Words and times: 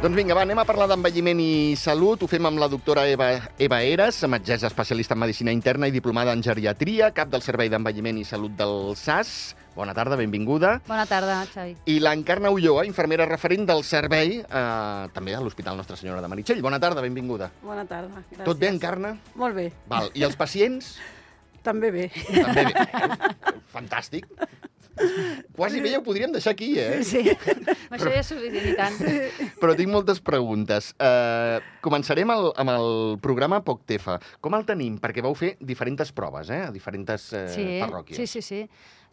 Doncs 0.00 0.16
vinga, 0.16 0.32
va, 0.32 0.46
anem 0.46 0.56
a 0.56 0.64
parlar 0.64 0.86
d'envelliment 0.88 1.40
i 1.44 1.76
salut. 1.76 2.22
Ho 2.24 2.28
fem 2.30 2.46
amb 2.48 2.56
la 2.56 2.70
doctora 2.72 3.02
Eva, 3.04 3.26
Eva 3.60 3.82
Eres, 3.84 4.22
metgessa 4.32 4.70
especialista 4.70 5.12
en 5.12 5.20
medicina 5.20 5.52
interna 5.52 5.90
i 5.90 5.92
diplomada 5.92 6.32
en 6.32 6.40
geriatria, 6.40 7.10
cap 7.12 7.28
del 7.28 7.44
Servei 7.44 7.68
d'Envelliment 7.68 8.16
i 8.16 8.24
Salut 8.24 8.54
del 8.56 8.94
SAS. 8.96 9.52
Bona 9.74 9.92
tarda, 9.92 10.16
benvinguda. 10.16 10.78
Bona 10.88 11.04
tarda, 11.04 11.42
Xavi. 11.52 11.76
I 11.92 11.98
l'Encarna 12.00 12.48
Ulloa, 12.48 12.86
infermera 12.88 13.26
referent 13.28 13.68
del 13.68 13.84
servei, 13.84 14.38
eh, 14.40 15.10
també 15.12 15.36
a 15.36 15.42
l'Hospital 15.44 15.76
Nostra 15.76 16.00
Senyora 16.00 16.24
de 16.24 16.32
Meritxell. 16.32 16.64
Bona 16.64 16.80
tarda, 16.80 17.04
benvinguda. 17.04 17.50
Bona 17.60 17.84
tarda. 17.84 18.24
Gràcies. 18.30 18.46
Tot 18.48 18.56
bé, 18.56 18.72
Encarna? 18.72 19.12
Molt 19.36 19.60
bé. 19.60 19.68
Val. 19.92 20.08
I 20.16 20.24
els 20.24 20.40
pacients? 20.40 20.94
També 21.62 21.92
bé. 21.92 22.08
També 22.32 22.70
bé. 22.72 22.88
Fantàstic. 23.76 24.32
Quasi 25.56 25.80
bé 25.82 25.92
ja 25.94 26.00
ho 26.00 26.04
podríem 26.04 26.32
deixar 26.34 26.54
aquí, 26.54 26.72
eh? 26.80 27.00
Sí. 27.06 27.22
Amb 27.30 27.96
això 27.96 28.10
ja 28.10 28.20
és 28.20 28.30
suficient 28.30 28.68
i 28.70 28.76
tant. 28.78 28.96
Però 29.60 29.74
tinc 29.78 29.92
moltes 29.92 30.22
preguntes. 30.24 30.92
Uh, 31.00 31.58
començarem 31.84 32.30
el, 32.34 32.50
amb 32.60 32.74
el 32.74 32.88
programa 33.24 33.62
POCTEFA. 33.66 34.18
Com 34.44 34.56
el 34.58 34.66
tenim? 34.68 34.98
Perquè 35.02 35.24
vau 35.24 35.36
fer 35.38 35.54
diferents 35.60 36.14
proves, 36.16 36.50
eh? 36.52 36.64
A 36.68 36.72
diferents 36.74 37.30
uh, 37.34 37.44
sí, 37.52 37.68
parròquies. 37.82 38.20
sí, 38.20 38.26
sí, 38.26 38.42
sí. 38.44 38.64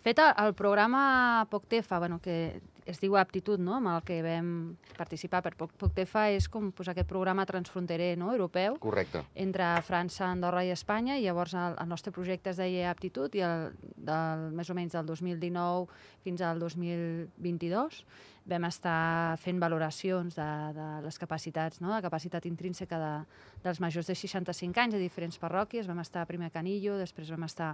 Fet 0.06 0.20
el, 0.24 0.54
programa 0.56 1.46
POCTEFA, 1.50 2.00
bueno, 2.00 2.20
que 2.24 2.62
es 2.88 3.02
diu 3.04 3.18
Aptitud, 3.20 3.60
no?, 3.60 3.74
amb 3.76 3.90
el 3.92 4.04
que 4.08 4.22
vam 4.24 4.52
participar 4.96 5.42
per 5.44 5.52
Poc- 5.60 5.74
POCTEFA, 5.76 6.30
és 6.38 6.48
com 6.48 6.70
pues, 6.72 6.88
aquest 6.88 7.10
programa 7.10 7.44
transfronterer 7.50 8.14
no?, 8.18 8.30
europeu, 8.32 8.78
Correcte. 8.80 9.26
entre 9.36 9.68
França, 9.84 10.30
Andorra 10.32 10.64
i 10.64 10.72
Espanya, 10.72 11.18
i 11.20 11.26
llavors 11.26 11.58
el, 11.60 11.76
el 11.84 11.92
nostre 11.92 12.14
projecte 12.16 12.54
es 12.54 12.62
deia 12.62 12.94
Aptitud, 12.94 13.36
i 13.36 13.44
el, 13.44 13.74
del, 13.98 14.48
més 14.56 14.72
o 14.72 14.78
menys 14.78 14.96
del 14.96 15.06
2019 15.12 15.92
fins 16.24 16.42
al 16.48 16.64
2022 16.64 18.04
vam 18.48 18.64
estar 18.70 19.36
fent 19.44 19.60
valoracions 19.60 20.38
de, 20.38 20.48
de 20.72 20.88
les 21.04 21.18
capacitats, 21.20 21.82
no? 21.84 21.92
de 21.92 22.00
capacitat 22.06 22.46
intrínseca 22.48 22.96
de, 23.02 23.14
dels 23.66 23.82
majors 23.84 24.08
de 24.08 24.16
65 24.16 24.80
anys 24.80 24.96
a 24.96 25.02
diferents 25.02 25.36
parròquies. 25.42 25.90
Vam 25.90 26.00
estar 26.00 26.24
primer 26.30 26.48
a 26.48 26.54
Canillo, 26.56 26.96
després 26.96 27.28
vam 27.36 27.44
estar 27.44 27.74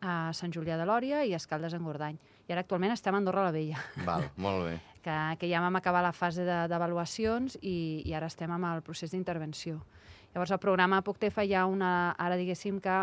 a 0.00 0.32
Sant 0.32 0.52
Julià 0.54 0.76
de 0.78 0.86
Lòria 0.86 1.24
i 1.26 1.32
a 1.34 1.40
Escaldes 1.40 1.74
en 1.74 1.84
Gordany. 1.86 2.18
I 2.48 2.54
ara 2.54 2.62
actualment 2.64 2.94
estem 2.94 3.14
a 3.14 3.18
Andorra 3.20 3.44
la 3.44 3.52
Vella, 3.52 3.80
Val, 4.06 4.28
molt 4.36 4.64
bé. 4.68 4.74
que, 5.04 5.16
que 5.40 5.50
ja 5.50 5.60
vam 5.64 5.76
acabar 5.76 6.02
la 6.04 6.12
fase 6.16 6.44
de- 6.46 6.66
d'avaluacions 6.70 7.58
i, 7.62 8.02
i 8.06 8.14
ara 8.14 8.30
estem 8.30 8.50
amb 8.54 8.70
el 8.70 8.82
procés 8.86 9.10
d'intervenció. 9.12 9.80
Llavors, 10.34 10.52
el 10.52 10.60
programa 10.62 11.02
POCTEFA 11.02 11.44
hi 11.48 11.54
ha 11.56 11.66
una... 11.66 12.12
Ara, 12.20 12.36
diguéssim 12.36 12.78
que 12.84 12.96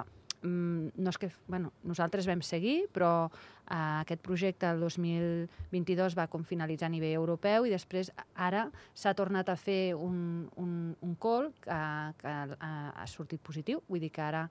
mm, 0.46 0.96
no 1.02 1.10
és 1.10 1.18
que, 1.20 1.32
bueno, 1.48 1.72
nosaltres 1.84 2.28
vam 2.30 2.42
seguir, 2.46 2.86
però 2.94 3.28
eh, 3.28 4.02
aquest 4.04 4.22
projecte 4.22 4.70
el 4.70 4.80
2022 4.80 6.16
va 6.18 6.28
com 6.32 6.46
finalitzar 6.46 6.88
a 6.88 6.94
nivell 6.94 7.18
europeu 7.18 7.66
i 7.66 7.74
després 7.74 8.12
ara 8.36 8.68
s'ha 8.94 9.16
tornat 9.18 9.50
a 9.50 9.58
fer 9.58 9.96
un, 9.98 10.48
un, 10.62 10.96
un 11.02 11.16
call 11.18 11.52
que, 11.60 11.80
que 12.22 12.36
ha, 12.60 12.72
ha 12.94 13.08
sortit 13.10 13.42
positiu, 13.42 13.82
vull 13.90 14.00
dir 14.06 14.14
que 14.14 14.22
ara 14.24 14.46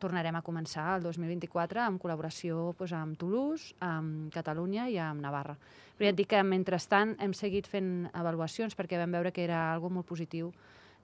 tornarem 0.00 0.34
a 0.36 0.42
començar 0.42 0.96
el 0.96 1.04
2024 1.04 1.84
en 1.86 1.98
col·laboració 2.00 2.70
doncs, 2.78 2.92
amb 2.96 3.18
Toulouse, 3.20 3.74
amb 3.84 4.32
Catalunya 4.34 4.88
i 4.90 4.98
amb 4.98 5.20
Navarra. 5.22 5.54
Però 5.98 6.08
ja 6.08 6.14
et 6.14 6.18
dic 6.18 6.30
que 6.32 6.42
mentrestant 6.42 7.14
hem 7.20 7.34
seguit 7.36 7.68
fent 7.68 8.08
avaluacions 8.16 8.74
perquè 8.78 8.98
vam 8.98 9.12
veure 9.12 9.32
que 9.32 9.44
era 9.44 9.72
algo 9.74 9.90
molt 9.92 10.06
positiu 10.08 10.52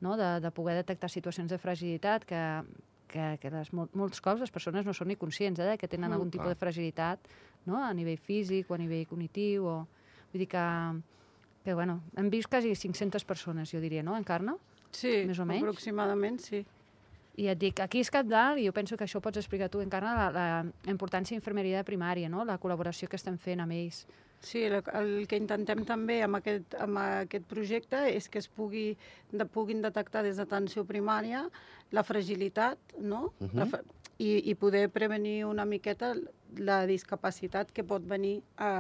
no? 0.01 0.17
de, 0.17 0.41
de 0.41 0.51
poder 0.51 0.75
detectar 0.81 1.11
situacions 1.13 1.51
de 1.53 1.59
fragilitat 1.61 2.25
que, 2.25 2.41
que, 3.09 3.27
que 3.43 3.51
les, 3.53 3.73
mol, 3.77 3.91
molts 3.93 4.21
cops 4.25 4.41
les 4.45 4.51
persones 4.53 4.87
no 4.89 4.93
són 4.97 5.09
ni 5.13 5.17
conscients 5.21 5.61
eh, 5.61 5.69
de 5.73 5.77
que 5.79 5.89
tenen 5.89 6.11
Mm, 6.11 6.17
algun 6.17 6.31
tipus 6.31 6.47
clar. 6.49 6.55
de 6.57 6.61
fragilitat 6.61 7.29
no? 7.67 7.83
a 7.85 7.93
nivell 7.95 8.19
físic 8.19 8.71
o 8.71 8.75
a 8.75 8.79
nivell 8.81 9.07
cognitiu. 9.07 9.67
O... 9.67 9.77
Vull 10.33 10.41
dir 10.45 10.49
que, 10.49 10.65
que 11.65 11.75
bueno, 11.75 12.01
hem 12.17 12.31
vist 12.31 12.49
quasi 12.49 12.73
500 12.75 13.25
persones, 13.25 13.71
jo 13.73 13.81
diria, 13.81 14.03
no, 14.03 14.17
Encarna? 14.17 14.57
Sí, 14.97 15.27
Més 15.29 15.39
o 15.39 15.45
menys? 15.45 15.63
aproximadament, 15.67 16.39
sí. 16.41 16.63
I 17.37 17.51
et 17.53 17.59
dic, 17.61 17.81
aquí 17.85 18.01
és 18.01 18.11
cap 18.13 18.29
dalt, 18.29 18.59
i 18.61 18.65
jo 18.65 18.73
penso 18.73 18.97
que 18.97 19.05
això 19.05 19.21
ho 19.21 19.25
pots 19.25 19.37
explicar 19.37 19.69
tu, 19.69 19.83
Encarna, 19.85 20.15
la, 20.17 20.47
la 20.65 20.93
importància 20.93 21.37
d'infermeria 21.37 21.83
de 21.83 21.89
primària, 21.89 22.31
no? 22.33 22.47
la 22.49 22.57
col·laboració 22.63 23.11
que 23.13 23.19
estem 23.21 23.37
fent 23.37 23.61
amb 23.61 23.77
ells. 23.77 24.07
Sí, 24.41 24.63
el, 24.65 24.79
el 24.95 25.27
que 25.29 25.39
intentem 25.41 25.83
també 25.89 26.21
amb 26.25 26.39
aquest, 26.39 26.77
amb 26.81 27.01
aquest 27.01 27.47
projecte 27.49 28.03
és 28.13 28.29
que 28.29 28.41
es 28.41 28.49
pugui, 28.49 28.87
de, 29.33 29.47
puguin 29.49 29.81
detectar 29.85 30.23
des 30.25 30.41
d'atenció 30.41 30.85
primària 30.89 31.47
la 31.93 32.05
fragilitat, 32.05 32.97
no? 32.99 33.33
Mhm. 33.41 33.57
la 33.61 33.69
fra 33.71 33.83
i, 34.19 34.51
I 34.51 34.55
poder 34.57 34.89
prevenir 34.89 35.45
una 35.45 35.67
miqueta 35.69 36.15
la 36.57 36.87
discapacitat 36.89 37.73
que 37.73 37.85
pot 37.85 38.05
venir 38.09 38.39
a, 38.57 38.71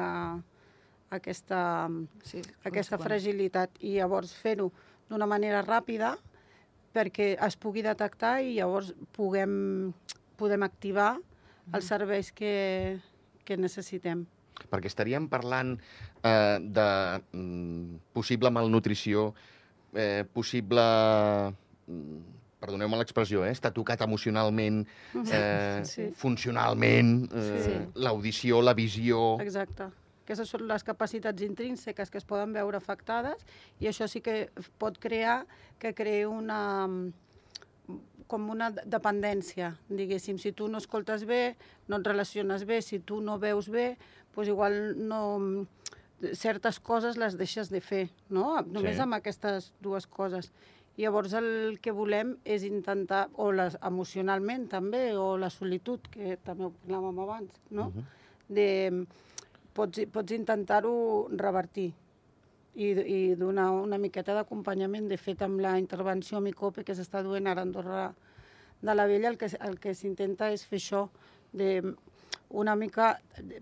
a 1.10 1.18
aquesta, 1.18 1.90
Sí, 2.24 2.40
aquesta 2.64 2.96
fragilitat 2.96 3.76
i 3.84 3.98
llavors 3.98 4.32
fer-ho 4.32 4.70
d'una 5.10 5.28
manera 5.28 5.60
ràpida 5.66 6.14
perquè 6.96 7.34
es 7.46 7.56
pugui 7.60 7.84
detectar 7.84 8.38
i 8.44 8.54
llavors 8.56 8.94
puguem, 9.16 9.92
podem 10.40 10.64
activar 10.64 11.12
els 11.74 11.88
serveis 11.90 12.30
que, 12.32 12.96
que 13.44 13.58
necessitem. 13.60 14.24
Perquè 14.70 14.88
estaríem 14.88 15.26
parlant 15.28 15.74
eh, 16.24 16.56
de 16.62 16.88
mm, 17.36 17.98
possible 18.16 18.50
malnutrició, 18.54 19.28
eh, 19.94 20.24
possible... 20.32 20.86
mm, 21.90 22.32
Perdoneu-me 22.56 22.96
l'expressió, 22.96 23.42
eh? 23.44 23.50
Està 23.52 23.68
tocat 23.70 24.00
emocionalment, 24.06 24.78
eh, 25.28 25.82
Sí. 25.92 26.06
funcionalment, 26.16 27.26
eh, 27.36 27.58
Sí. 27.62 27.74
l'audició, 28.00 28.62
la 28.64 28.72
visió... 28.74 29.36
Exacte. 29.44 29.90
Aquestes 30.26 30.50
són 30.50 30.64
les 30.66 30.82
capacitats 30.82 31.42
intrínseques 31.46 32.10
que 32.10 32.18
es 32.18 32.26
poden 32.26 32.50
veure 32.52 32.76
afectades 32.80 33.44
i 33.78 33.86
això 33.86 34.08
sí 34.10 34.18
que 34.20 34.48
pot 34.82 34.98
crear 34.98 35.44
que 35.78 35.92
creï 35.94 36.24
una 36.26 36.58
com 38.26 38.48
una 38.50 38.72
dependència, 38.74 39.68
diguéssim. 39.86 40.40
Si 40.42 40.50
tu 40.50 40.66
no 40.66 40.80
escoltes 40.82 41.22
bé, 41.30 41.54
no 41.86 42.00
et 42.00 42.08
relaciones 42.10 42.64
bé, 42.66 42.80
si 42.82 42.98
tu 42.98 43.20
no 43.22 43.36
veus 43.38 43.68
bé, 43.70 43.92
doncs 44.34 44.50
igual 44.50 44.74
no, 44.98 45.20
certes 46.34 46.80
coses 46.82 47.20
les 47.22 47.36
deixes 47.38 47.70
de 47.70 47.78
fer, 47.80 48.08
no? 48.28 48.56
Només 48.66 48.96
Sí. 48.96 49.02
amb 49.04 49.14
aquestes 49.14 49.72
dues 49.80 50.08
coses. 50.10 50.50
Llavors 50.98 51.34
el 51.38 51.78
que 51.80 51.92
volem 51.92 52.34
és 52.44 52.64
intentar, 52.64 53.28
o 53.36 53.52
les, 53.52 53.78
emocionalment 53.80 54.66
també, 54.68 55.14
o 55.14 55.36
la 55.38 55.50
solitud, 55.50 56.00
que 56.10 56.36
també 56.42 56.64
ho 56.64 56.72
parlàvem 56.82 57.22
abans, 57.22 57.52
no? 57.70 57.90
Mhm. 57.94 58.04
de, 58.48 59.06
pots, 59.76 60.02
pots 60.12 60.34
intentar-ho 60.36 60.96
revertir 61.36 61.90
i, 62.76 62.88
i 62.88 63.20
donar 63.38 63.70
una 63.76 63.98
miqueta 64.00 64.34
d'acompanyament. 64.36 65.08
De 65.12 65.18
fet, 65.20 65.44
amb 65.44 65.60
la 65.64 65.76
intervenció 65.80 66.40
Micope 66.44 66.84
que 66.84 66.96
s'està 66.96 67.22
duent 67.24 67.48
ara 67.50 67.64
a 67.64 67.68
Andorra 67.68 68.06
de 68.82 68.94
la 68.94 69.06
Vella, 69.08 69.30
el 69.32 69.38
que, 69.40 69.50
el 69.68 69.78
que 69.80 69.94
s'intenta 69.96 70.50
és 70.52 70.64
fer 70.68 70.80
això, 70.80 71.06
de 71.56 71.80
una 72.56 72.76
mica 72.76 73.16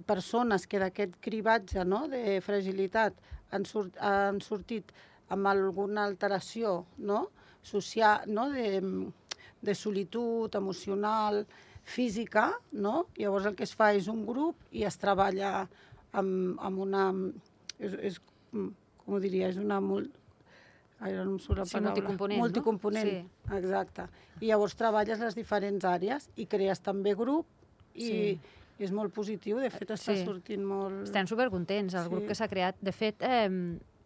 persones 0.06 0.66
que 0.66 0.80
d'aquest 0.82 1.16
cribatge 1.24 1.84
no, 1.88 2.04
de 2.10 2.40
fragilitat 2.44 3.16
han, 3.54 3.64
surt, 3.64 3.96
han 4.02 4.40
sortit 4.44 4.90
amb 5.32 5.48
alguna 5.48 6.04
alteració 6.04 6.82
no, 6.98 7.28
social, 7.64 8.26
no, 8.28 8.50
de, 8.52 8.82
de 9.64 9.74
solitud 9.78 10.54
emocional, 10.58 11.44
física, 11.84 12.50
no? 12.72 13.06
Llavors 13.16 13.46
el 13.46 13.56
que 13.56 13.66
es 13.68 13.74
fa 13.76 13.92
és 13.96 14.08
un 14.08 14.24
grup 14.26 14.60
i 14.72 14.84
es 14.88 14.96
treballa 15.00 15.66
amb, 16.14 16.58
amb 16.62 16.78
una... 16.86 17.04
És, 17.78 17.94
és, 18.12 18.20
com 18.52 19.16
ho 19.16 19.20
diria? 19.22 19.48
És 19.52 19.58
una... 19.60 19.80
Mul... 19.84 20.06
Ai, 21.00 21.10
ara 21.12 21.24
no 21.26 21.34
em 21.34 21.40
surt 21.42 21.58
la 21.58 21.64
Sí, 21.66 21.74
paraula. 21.74 21.90
multicomponent, 21.92 22.38
no? 22.38 22.44
Multicomponent, 22.46 23.08
Sí. 23.10 23.56
exacte. 23.58 24.06
I 24.40 24.46
llavors 24.52 24.76
treballes 24.78 25.18
les 25.20 25.34
diferents 25.36 25.84
àrees 25.84 26.28
i 26.40 26.46
crees 26.46 26.80
també 26.80 27.14
grup 27.18 27.46
i 27.94 28.06
Sí. 28.06 28.38
és 28.78 28.92
molt 28.94 29.12
positiu. 29.12 29.58
De 29.60 29.70
fet, 29.70 29.90
està 29.90 30.14
Sí. 30.14 30.24
sortint 30.24 30.64
molt... 30.64 31.02
Estem 31.04 31.26
supercontents, 31.26 31.94
el 31.94 32.04
Sí. 32.06 32.10
grup 32.14 32.26
que 32.30 32.34
s'ha 32.38 32.48
creat. 32.48 32.76
De 32.80 32.92
fet, 32.92 33.20
eh, 33.20 33.50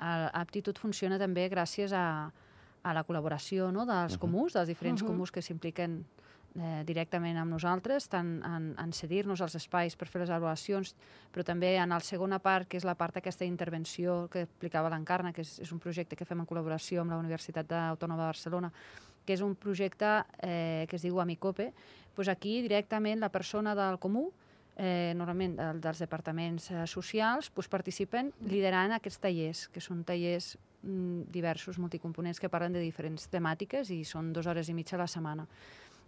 Aptitud 0.01 0.79
funciona 0.79 1.19
també 1.19 1.49
gràcies 1.51 1.93
a, 1.93 2.31
a 2.83 2.93
la 2.95 3.05
col·laboració 3.05 3.73
no, 3.73 3.85
dels 3.85 4.15
Mhm. 4.15 4.21
comuns, 4.21 4.53
dels 4.55 4.69
diferents 4.69 5.03
Mhm. 5.03 5.09
comuns 5.11 5.31
que 5.33 5.43
s'impliquen 5.43 6.05
eh, 6.59 6.83
directament 6.85 7.39
amb 7.39 7.55
nosaltres, 7.55 8.09
tant 8.13 8.35
en, 8.45 8.73
en 8.79 8.93
cedir-nos 8.93 9.41
els 9.45 9.57
espais 9.59 9.97
per 9.97 10.09
fer 10.11 10.23
les 10.23 10.33
avaluacions, 10.35 10.95
però 11.33 11.47
també 11.47 11.77
en 11.79 11.95
la 11.95 12.01
segona 12.05 12.41
part, 12.43 12.69
que 12.69 12.81
és 12.81 12.87
la 12.89 12.97
part 12.99 13.17
aquesta 13.17 13.47
d'intervenció 13.47 14.27
que 14.33 14.45
explicava 14.49 14.91
l'Encarna, 14.93 15.33
que 15.33 15.47
és, 15.47 15.59
és 15.65 15.73
un 15.73 15.81
projecte 15.83 16.17
que 16.17 16.27
fem 16.29 16.43
en 16.43 16.49
col·laboració 16.49 17.03
amb 17.03 17.15
la 17.15 17.21
Universitat 17.23 17.73
Autònoma 17.85 18.25
de 18.25 18.33
Barcelona, 18.33 18.73
que 19.25 19.37
és 19.37 19.45
un 19.45 19.55
projecte 19.61 20.19
eh, 20.43 20.87
que 20.89 20.97
es 20.97 21.05
diu 21.05 21.21
Amicope, 21.21 21.73
doncs 22.17 22.31
aquí 22.33 22.61
directament 22.65 23.21
la 23.21 23.31
persona 23.31 23.75
del 23.79 23.99
comú 24.03 24.31
eh, 24.79 25.13
normalment 25.17 25.57
del, 25.59 25.83
dels 25.83 26.01
departaments 26.01 26.71
eh, 26.71 26.87
socials, 26.87 27.51
doncs 27.55 27.69
participen 27.69 28.33
liderant 28.49 28.95
aquests 28.97 29.21
tallers, 29.21 29.67
que 29.75 29.83
són 29.85 30.05
tallers 30.07 30.55
mm, 30.83 31.29
diversos, 31.35 31.81
multicomponents, 31.83 32.41
que 32.41 32.51
parlen 32.51 32.79
de 32.79 32.85
diferents 32.85 33.29
temàtiques 33.29 33.91
i 33.93 34.05
són 34.07 34.33
dues 34.33 34.47
hores 34.47 34.71
i 34.71 34.77
mitja 34.79 34.97
a 34.97 35.03
la 35.03 35.11
setmana. 35.11 35.49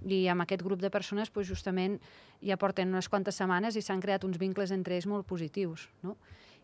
I 0.09 0.27
amb 0.33 0.47
aquest 0.47 0.63
grup 0.65 0.81
de 0.81 0.91
persones, 0.91 1.33
doncs, 1.33 1.49
justament, 1.49 1.99
ja 2.41 2.57
porten 2.57 2.89
unes 2.89 3.09
quantes 3.09 3.37
setmanes 3.37 3.77
i 3.77 3.83
s'han 3.85 4.01
creat 4.01 4.25
uns 4.25 4.39
vincles 4.41 4.73
entre 4.73 4.97
ells 4.97 5.09
molt 5.11 5.27
positius. 5.29 5.89
No? 6.03 6.17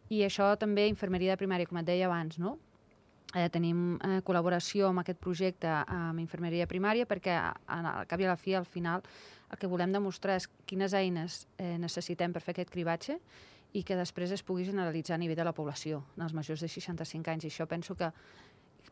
I 0.09 0.23
això 0.25 0.55
també, 0.57 0.87
infermeria 0.89 1.35
de 1.35 1.43
primària, 1.43 1.67
com 1.67 1.79
et 1.83 1.89
deia 1.89 2.07
abans, 2.07 2.39
no? 2.39 2.57
eh, 3.35 3.49
tenim 3.53 3.97
eh, 4.01 4.21
col·laboració 4.27 4.91
amb 4.91 5.03
aquest 5.03 5.21
projecte 5.23 5.71
amb 5.71 6.21
infermeria 6.23 6.69
primària 6.71 7.07
perquè 7.09 7.35
al 7.37 8.07
cap 8.09 8.23
i 8.23 8.27
a 8.27 8.33
la 8.33 8.39
fi, 8.41 8.55
al 8.55 8.69
final, 8.69 9.05
el 9.51 9.61
que 9.61 9.71
volem 9.71 9.93
demostrar 9.95 10.39
és 10.41 10.49
quines 10.67 10.95
eines 10.95 11.45
eh, 11.59 11.77
necessitem 11.79 12.33
per 12.33 12.43
fer 12.43 12.57
aquest 12.57 12.73
cribatge 12.73 13.19
i 13.77 13.83
que 13.85 13.99
després 13.99 14.33
es 14.33 14.43
pugui 14.47 14.65
generalitzar 14.65 15.17
a 15.17 15.21
nivell 15.21 15.37
de 15.37 15.45
la 15.45 15.53
població, 15.53 16.05
en 16.17 16.25
els 16.25 16.33
majors 16.33 16.63
de 16.65 16.69
65 16.71 17.33
anys. 17.33 17.45
I 17.45 17.51
això 17.51 17.67
penso 17.69 17.97
que 17.99 18.09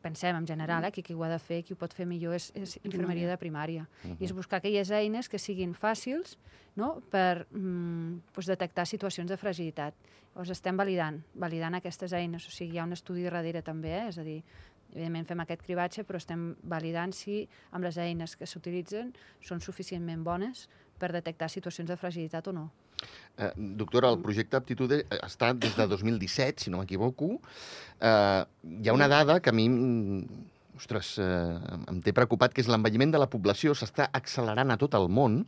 pensem 0.05 0.37
en 0.37 0.47
general, 0.47 0.85
eh, 0.85 0.93
que 0.93 1.03
qui 1.03 1.17
ho 1.17 1.25
ha 1.25 1.31
de 1.33 1.41
fer, 1.41 1.63
qui 1.65 1.75
ho 1.75 1.81
pot 1.81 1.95
fer 1.97 2.07
millor 2.07 2.37
és, 2.37 2.51
és 2.55 2.77
infermeria 2.83 3.31
de 3.31 3.39
primària. 3.41 3.87
Uh 4.03 4.11
-huh. 4.11 4.17
I 4.21 4.25
és 4.25 4.33
buscar 4.33 4.59
aquelles 4.59 4.91
eines 4.91 5.29
que 5.29 5.39
siguin 5.39 5.75
fàcils 5.75 6.37
no? 6.77 7.01
per 7.11 7.47
mm, 7.51 8.21
pues, 8.33 8.47
detectar 8.47 8.87
situacions 8.87 9.31
de 9.31 9.37
fragilitat. 9.37 9.95
Llavors 10.35 10.51
estem 10.51 10.77
validant, 10.77 11.23
validant 11.35 11.75
aquestes 11.75 12.13
eines, 12.13 12.47
o 12.47 12.51
sigui, 12.51 12.75
hi 12.75 12.79
ha 12.79 12.85
un 12.85 12.93
estudi 12.93 13.23
darrere 13.23 13.63
també, 13.63 13.93
eh? 13.95 14.09
és 14.09 14.19
a 14.19 14.23
dir, 14.23 14.43
evidentment 14.93 15.27
fem 15.27 15.41
aquest 15.41 15.63
cribatge, 15.63 16.05
però 16.05 16.17
estem 16.17 16.57
validant 16.63 17.13
si 17.13 17.49
amb 17.73 17.85
les 17.85 17.99
eines 17.99 18.37
que 18.37 18.47
s'utilitzen 18.47 19.13
són 19.41 19.61
suficientment 19.61 20.25
bones 20.25 20.69
per 21.05 21.13
detectar 21.13 21.51
situacions 21.53 21.93
de 21.93 21.99
fragilitat 22.01 22.49
o 22.49 22.57
no. 22.57 22.65
Eh, 23.37 23.53
doctora, 23.83 24.09
el 24.15 24.23
projecte 24.25 24.57
Aptitude 24.57 25.03
està 25.21 25.53
des 25.53 25.77
de 25.77 25.87
2017, 25.91 26.65
si 26.65 26.73
no 26.73 26.81
m'equivoco. 26.81 27.37
Eh, 28.01 28.43
hi 28.81 28.89
ha 28.89 28.97
una 28.97 29.11
dada 29.13 29.41
que 29.45 29.53
a 29.53 29.57
mi 29.57 29.69
ostres, 30.75 31.19
eh, 31.23 31.25
em 31.91 32.01
té 32.03 32.13
preocupat, 32.15 32.53
que 32.55 32.63
és 32.65 32.69
l'envelliment 32.71 33.13
de 33.15 33.21
la 33.23 33.29
població 33.31 33.75
s'està 33.79 34.09
accelerant 34.19 34.73
a 34.75 34.79
tot 34.81 34.97
el 34.99 35.09
món. 35.09 35.45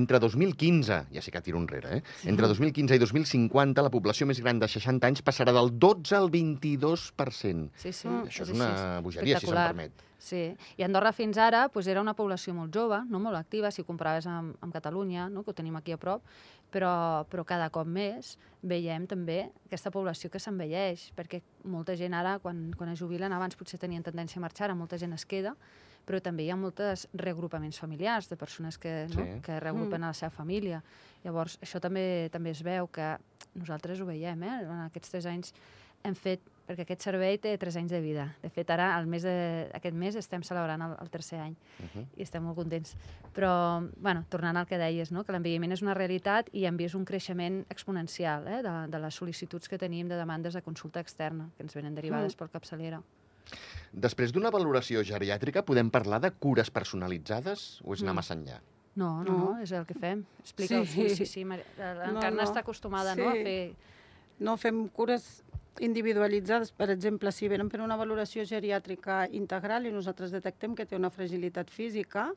Entre 0.00 0.20
2015, 0.22 1.00
ja 1.12 1.24
sé 1.24 1.34
que 1.34 1.42
tiro 1.44 1.60
enrere, 1.60 1.98
eh? 1.98 2.02
Sí. 2.22 2.28
entre 2.32 2.48
2015 2.48 2.96
i 2.96 3.02
2050 3.02 3.82
la 3.82 3.92
població 3.92 4.26
més 4.26 4.40
gran 4.40 4.58
de 4.58 4.68
60 4.68 5.06
anys 5.06 5.24
passarà 5.26 5.52
del 5.52 5.74
12 5.78 6.16
al 6.16 6.30
22%. 6.30 7.70
Sí, 7.76 7.92
sí. 7.92 8.08
Mm. 8.08 8.30
Això 8.30 8.46
és 8.46 8.54
una 8.56 9.00
bogeria, 9.04 9.40
si 9.40 9.46
se'm 9.46 9.60
permet. 9.60 10.09
Sí, 10.20 10.50
i 10.76 10.84
Andorra 10.84 11.14
fins 11.16 11.38
ara 11.40 11.64
pues, 11.72 11.88
era 11.88 12.02
una 12.04 12.12
població 12.14 12.52
molt 12.52 12.74
jove, 12.76 12.98
no 13.08 13.18
molt 13.24 13.38
activa, 13.38 13.70
si 13.72 13.80
ho 13.80 13.86
comparaves 13.88 14.28
amb, 14.28 14.52
amb 14.60 14.74
Catalunya, 14.74 15.30
no? 15.32 15.42
que 15.42 15.54
ho 15.54 15.56
tenim 15.56 15.78
aquí 15.80 15.94
a 15.96 15.98
prop, 16.00 16.26
però, 16.70 17.24
però 17.32 17.44
cada 17.48 17.70
cop 17.72 17.88
més 17.88 18.34
veiem 18.60 19.06
també 19.08 19.46
aquesta 19.64 19.90
població 19.90 20.28
que 20.30 20.40
s'envelleix, 20.42 21.08
perquè 21.16 21.40
molta 21.64 21.96
gent 21.96 22.14
ara, 22.14 22.36
quan, 22.44 22.68
quan 22.76 22.92
es 22.92 23.00
jubilen, 23.00 23.32
abans 23.32 23.56
potser 23.56 23.80
tenien 23.80 24.04
tendència 24.04 24.38
a 24.38 24.44
marxar, 24.44 24.68
ara 24.68 24.76
molta 24.78 25.00
gent 25.00 25.16
es 25.16 25.24
queda, 25.24 25.56
però 26.04 26.20
també 26.20 26.44
hi 26.44 26.52
ha 26.52 26.60
moltes 26.60 27.06
reagrupaments 27.16 27.80
familiars 27.80 28.28
de 28.28 28.36
persones 28.36 28.78
que, 28.78 29.06
no? 29.14 29.24
sí. 29.24 29.40
que 29.46 29.58
reagrupen 29.60 30.00
mm. 30.00 30.04
a 30.04 30.12
la 30.12 30.20
seva 30.20 30.32
família. 30.34 30.80
Llavors, 31.24 31.58
això 31.64 31.80
també 31.80 32.28
també 32.32 32.52
es 32.52 32.62
veu 32.66 32.88
que 32.92 33.14
nosaltres 33.54 34.00
ho 34.00 34.08
veiem, 34.08 34.42
eh? 34.44 34.56
en 34.66 34.86
aquests 34.86 35.16
tres 35.16 35.28
anys 35.30 35.54
hem 36.04 36.16
fet 36.16 36.44
perquè 36.70 36.86
aquest 36.86 37.02
servei 37.08 37.38
té 37.42 37.56
3 37.58 37.80
anys 37.82 37.90
de 37.90 38.00
vida. 38.02 38.28
De 38.44 38.50
fet, 38.54 38.70
ara, 38.70 38.92
el 39.00 39.08
mes 39.10 39.24
de, 39.26 39.34
aquest 39.74 39.96
mes, 39.98 40.16
estem 40.20 40.44
celebrant 40.46 40.84
el, 40.86 40.94
el 41.02 41.10
tercer 41.10 41.40
any 41.42 41.56
uh 41.56 41.86
-huh. 41.86 42.04
i 42.16 42.22
estem 42.22 42.44
molt 42.44 42.56
contents. 42.56 42.96
Però, 43.34 43.82
bueno, 43.96 44.24
tornant 44.28 44.56
al 44.56 44.66
que 44.66 44.78
deies, 44.78 45.10
no? 45.10 45.24
que 45.24 45.32
l'envelliment 45.32 45.72
és 45.72 45.82
una 45.82 45.94
realitat 45.94 46.48
i 46.52 46.64
hem 46.66 46.76
vist 46.76 46.94
un 46.94 47.04
creixement 47.04 47.64
exponencial 47.68 48.46
eh? 48.46 48.62
de, 48.62 48.86
de 48.88 48.98
les 48.98 49.14
sol·licituds 49.20 49.68
que 49.68 49.78
tenim 49.78 50.08
de 50.08 50.16
demandes 50.16 50.54
de 50.54 50.62
consulta 50.62 51.00
externa, 51.00 51.50
que 51.56 51.62
ens 51.62 51.74
venen 51.74 51.94
derivades 51.94 52.32
uh 52.32 52.36
-huh. 52.36 52.38
pel 52.38 52.50
capçalera. 52.50 53.02
Després 53.92 54.32
d'una 54.32 54.50
valoració 54.50 55.02
geriàtrica, 55.02 55.62
podem 55.62 55.90
parlar 55.90 56.20
de 56.20 56.30
cures 56.30 56.70
personalitzades 56.70 57.80
o 57.84 57.94
és 57.94 58.02
anar 58.02 58.12
mm. 58.12 58.16
massa 58.16 58.34
enllà? 58.34 58.60
No, 58.94 59.22
no, 59.24 59.36
no, 59.38 59.60
és 59.62 59.70
el 59.72 59.86
que 59.86 59.94
fem. 59.94 60.24
Explica 60.40 60.84
sí, 60.84 61.08
sí, 61.08 61.16
sí. 61.16 61.26
sí. 61.26 61.44
L'Encarna 61.44 62.30
no, 62.30 62.36
no. 62.36 62.42
està 62.42 62.60
acostumada 62.60 63.14
sí. 63.14 63.20
no, 63.20 63.28
a 63.28 63.32
fer... 63.32 63.74
No, 64.40 64.56
fem 64.56 64.86
cures 64.88 65.42
individualitzades, 65.80 66.72
per 66.72 66.90
exemple, 66.90 67.32
si 67.32 67.48
venen 67.48 67.68
per 67.72 67.80
una 67.84 67.96
valoració 67.96 68.44
geriàtrica 68.48 69.24
integral 69.36 69.86
i 69.86 69.92
nosaltres 69.94 70.32
detectem 70.34 70.74
que 70.76 70.86
té 70.86 70.96
una 70.96 71.12
fragilitat 71.12 71.70
física, 71.72 72.30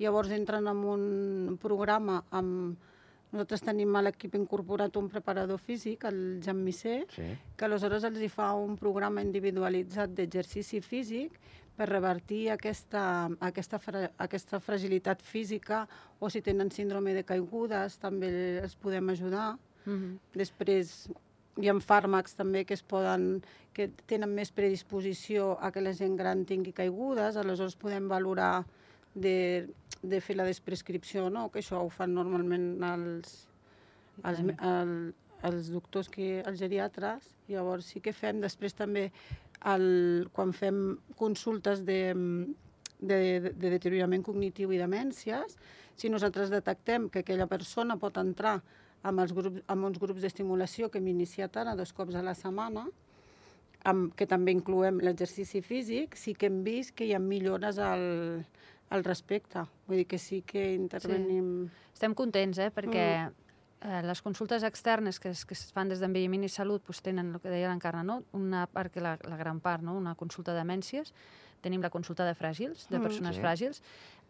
llavors 0.00 0.32
entren 0.32 0.68
en 0.68 0.86
un 0.96 1.60
programa 1.62 2.22
amb... 2.30 2.88
Nosaltres 3.32 3.62
tenim 3.64 3.94
a 3.96 4.02
l'equip 4.02 4.34
incorporat 4.36 4.92
un 5.00 5.06
preparador 5.08 5.56
físic, 5.56 6.02
el 6.04 6.42
Jan 6.44 6.58
Misser, 6.60 6.98
sí. 7.14 7.30
que 7.56 7.64
aleshores 7.64 8.04
els 8.04 8.20
hi 8.20 8.28
fa 8.28 8.50
un 8.60 8.74
programa 8.76 9.24
individualitzat 9.24 10.12
d'exercici 10.12 10.82
físic 10.84 11.38
per 11.72 11.86
revertir 11.88 12.42
aquesta, 12.52 13.30
aquesta, 13.40 13.80
fra, 13.80 14.02
aquesta 14.20 14.60
fragilitat 14.60 15.24
física 15.24 15.86
o 16.20 16.28
si 16.28 16.44
tenen 16.44 16.68
síndrome 16.76 17.16
de 17.16 17.24
caigudes 17.24 17.96
també 18.04 18.28
els 18.60 18.76
podem 18.76 19.08
ajudar. 19.16 19.54
Mm 19.86 19.96
-hmm. 19.96 20.18
Després 20.36 21.08
hi 21.60 21.68
ha 21.68 21.74
fàrmacs 21.84 22.36
també 22.38 22.64
que 22.64 22.74
es 22.74 22.82
poden 22.82 23.42
que 23.76 23.88
tenen 24.08 24.32
més 24.32 24.52
predisposició 24.52 25.56
a 25.60 25.70
que 25.72 25.82
la 25.84 25.92
gent 25.96 26.16
gran 26.16 26.44
tingui 26.48 26.72
caigudes, 26.76 27.36
aleshores 27.36 27.76
podem 27.76 28.08
valorar 28.08 28.64
de, 29.14 29.68
de 30.02 30.20
fer 30.20 30.36
la 30.36 30.48
desprescripció, 30.48 31.28
no? 31.30 31.48
que 31.52 31.60
això 31.60 31.82
ho 31.82 31.90
fan 31.92 32.14
normalment 32.16 32.82
els, 32.88 33.36
els, 34.24 34.42
el, 34.56 34.96
els 35.48 35.70
doctors, 35.72 36.08
que, 36.12 36.40
els 36.40 36.58
geriatres, 36.60 37.28
llavors 37.48 37.92
sí 37.92 38.00
que 38.00 38.16
fem 38.16 38.40
després 38.40 38.76
també 38.78 39.10
el, 39.68 40.28
quan 40.32 40.52
fem 40.56 40.82
consultes 41.18 41.84
de, 41.84 42.00
de, 42.98 43.18
de 43.50 43.70
deteriorament 43.70 44.24
cognitiu 44.24 44.72
i 44.72 44.80
demències, 44.80 45.56
si 45.96 46.08
nosaltres 46.08 46.50
detectem 46.50 47.10
que 47.12 47.20
aquella 47.20 47.48
persona 47.50 47.98
pot 48.00 48.16
entrar 48.20 48.60
amb, 49.02 49.22
els 49.22 49.34
grups, 49.34 49.62
amb 49.72 49.88
uns 49.88 50.00
grups 50.02 50.22
d'estimulació 50.22 50.90
que 50.90 51.00
hem 51.02 51.10
iniciat 51.12 51.56
ara 51.60 51.76
dos 51.78 51.92
cops 51.96 52.16
a 52.18 52.22
la 52.24 52.34
setmana, 52.38 52.86
amb, 53.88 54.12
que 54.14 54.26
també 54.30 54.54
incloem 54.54 55.00
l'exercici 55.02 55.62
físic, 55.62 56.16
sí 56.16 56.34
que 56.38 56.48
hem 56.50 56.62
vist 56.66 56.94
que 56.96 57.06
hi 57.08 57.14
ha 57.16 57.20
millores 57.22 57.78
al, 57.82 58.44
al 58.90 59.04
respecte. 59.04 59.66
Vull 59.88 60.02
dir 60.02 60.08
que 60.10 60.20
sí 60.22 60.42
que 60.46 60.72
intervenim... 60.74 61.54
Sí. 61.68 61.88
Estem 61.98 62.16
contents, 62.18 62.58
eh? 62.62 62.70
perquè 62.74 63.06
mm. 63.26 63.54
eh, 63.88 64.02
les 64.06 64.22
consultes 64.22 64.64
externes 64.66 65.20
que 65.22 65.32
es, 65.34 65.44
que 65.46 65.54
es 65.58 65.68
fan 65.74 65.90
des 65.90 66.02
d'envelliment 66.02 66.46
i 66.46 66.50
salut 66.50 66.84
pues, 66.86 67.02
tenen 67.04 67.34
el 67.34 67.42
que 67.42 67.52
deia 67.52 67.70
l'Encarna, 67.70 68.04
no? 68.06 68.22
una 68.38 68.66
part 68.70 68.94
que 68.94 69.02
la, 69.02 69.16
la 69.28 69.38
gran 69.40 69.60
part, 69.64 69.84
no? 69.86 69.96
una 69.98 70.14
consulta 70.18 70.54
de 70.54 70.62
demències, 70.62 71.14
tenim 71.62 71.82
la 71.82 71.92
consulta 71.94 72.26
de 72.26 72.34
fràgils, 72.34 72.88
de 72.90 72.98
mm. 72.98 73.02
persones 73.02 73.36
mm, 73.36 73.38
sí. 73.38 73.44
fràgils. 73.44 73.82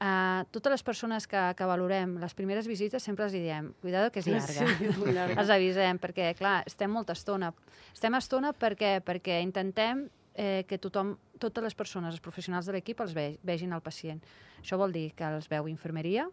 Uh, 0.03 0.43
totes 0.51 0.73
les 0.73 0.83
persones 0.83 1.29
que, 1.31 1.41
que 1.55 1.67
valorem 1.69 2.17
les 2.19 2.33
primeres 2.35 2.67
visites 2.67 3.05
sempre 3.07 3.29
els 3.29 3.35
diem 3.37 3.69
cuidado 3.85 4.11
que 4.11 4.19
és 4.19 4.27
llarga. 4.27 4.65
Sí, 4.81 4.89
és 4.89 4.97
llarga. 4.99 5.37
els 5.39 5.53
avisem, 5.55 6.01
perquè, 6.03 6.33
clar, 6.35 6.57
estem 6.67 6.91
molta 6.91 7.15
estona. 7.15 7.53
Estem 7.93 8.17
estona 8.19 8.51
perquè, 8.51 8.97
perquè 9.07 9.39
intentem 9.45 10.09
eh, 10.35 10.65
que 10.67 10.81
tothom, 10.83 11.13
totes 11.39 11.63
les 11.69 11.77
persones, 11.79 12.17
els 12.17 12.25
professionals 12.25 12.67
de 12.67 12.75
l'equip, 12.75 12.99
els 13.05 13.15
ve, 13.15 13.37
vegin 13.47 13.77
el 13.77 13.85
pacient. 13.85 14.19
Això 14.59 14.81
vol 14.81 14.91
dir 14.91 15.13
que 15.15 15.29
els 15.29 15.47
veu 15.53 15.71
infermeria, 15.71 16.27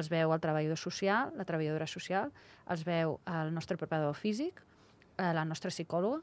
els 0.00 0.08
veu 0.08 0.32
el 0.32 0.40
treballador 0.40 0.80
social, 0.80 1.34
la 1.36 1.44
treballadora 1.44 1.90
social, 1.90 2.32
els 2.72 2.86
veu 2.88 3.18
el 3.28 3.52
nostre 3.52 3.76
preparador 3.76 4.16
físic, 4.16 4.64
eh, 5.18 5.28
la 5.36 5.44
nostra 5.44 5.68
psicòloga 5.68 6.22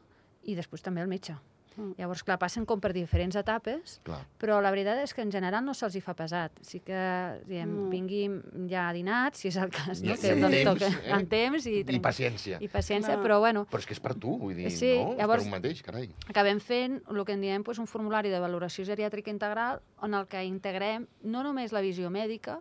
i 0.50 0.58
després 0.58 0.82
també 0.82 1.06
el 1.06 1.14
metge. 1.14 1.38
Mm. 1.78 1.94
Llavors, 2.00 2.24
clar, 2.26 2.40
passen 2.42 2.66
com 2.66 2.82
per 2.82 2.90
diferents 2.96 3.38
etapes, 3.38 4.00
clar. 4.06 4.24
però 4.42 4.58
la 4.64 4.72
veritat 4.74 4.98
és 5.04 5.14
que 5.14 5.22
en 5.22 5.32
general 5.34 5.62
no 5.66 5.76
se'ls 5.78 5.94
hi 5.96 6.02
fa 6.02 6.16
pesat. 6.18 6.56
Sí 6.66 6.82
que, 6.86 6.98
diguem, 7.46 7.70
mm. 7.70 7.90
vinguin 7.94 8.38
ja 8.72 8.88
dinats, 8.96 9.44
si 9.44 9.52
és 9.52 9.60
el 9.62 9.70
cas, 9.74 10.02
no? 10.02 10.16
que 10.16 10.18
sí, 10.18 10.32
temps, 10.34 10.58
toca, 10.66 10.90
eh? 10.90 11.12
en 11.14 11.28
temps 11.30 11.68
i... 11.70 11.76
I 11.86 12.00
paciència. 12.02 12.58
I 12.66 12.72
paciència, 12.74 13.20
no. 13.20 13.26
però 13.26 13.38
bueno... 13.44 13.68
Però 13.70 13.84
és 13.84 13.90
que 13.90 13.94
és 13.94 14.02
per 14.02 14.16
tu, 14.18 14.34
vull 14.42 14.58
dir, 14.58 14.72
sí, 14.74 14.96
no? 14.98 15.14
Llavors, 15.22 15.46
és 15.46 15.52
per 15.52 15.54
un 15.54 15.58
mateix, 15.60 15.84
carai. 15.86 16.10
Acabem 16.34 16.62
fent 16.64 16.98
el 17.14 17.22
que 17.28 17.38
en 17.38 17.46
diem 17.46 17.68
pues, 17.68 17.78
un 17.84 17.90
formulari 17.90 18.34
de 18.34 18.42
valoració 18.42 18.88
geriàtrica 18.90 19.30
integral 19.34 19.84
on 20.02 20.18
el 20.18 20.26
que 20.32 20.42
integrem 20.50 21.06
no 21.30 21.46
només 21.46 21.76
la 21.76 21.86
visió 21.86 22.10
mèdica, 22.10 22.58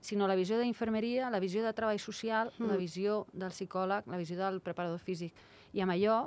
sinó 0.00 0.28
la 0.30 0.38
visió 0.38 0.58
d'infermeria, 0.60 1.28
la 1.30 1.40
visió 1.42 1.64
de 1.66 1.74
treball 1.76 1.98
social, 2.00 2.54
mm. 2.56 2.70
la 2.70 2.78
visió 2.78 3.24
del 3.32 3.50
psicòleg, 3.50 4.06
la 4.06 4.20
visió 4.20 4.38
del 4.38 4.62
preparador 4.64 5.02
físic. 5.02 5.34
I 5.74 5.82
amb 5.84 5.98
allò 5.98 6.20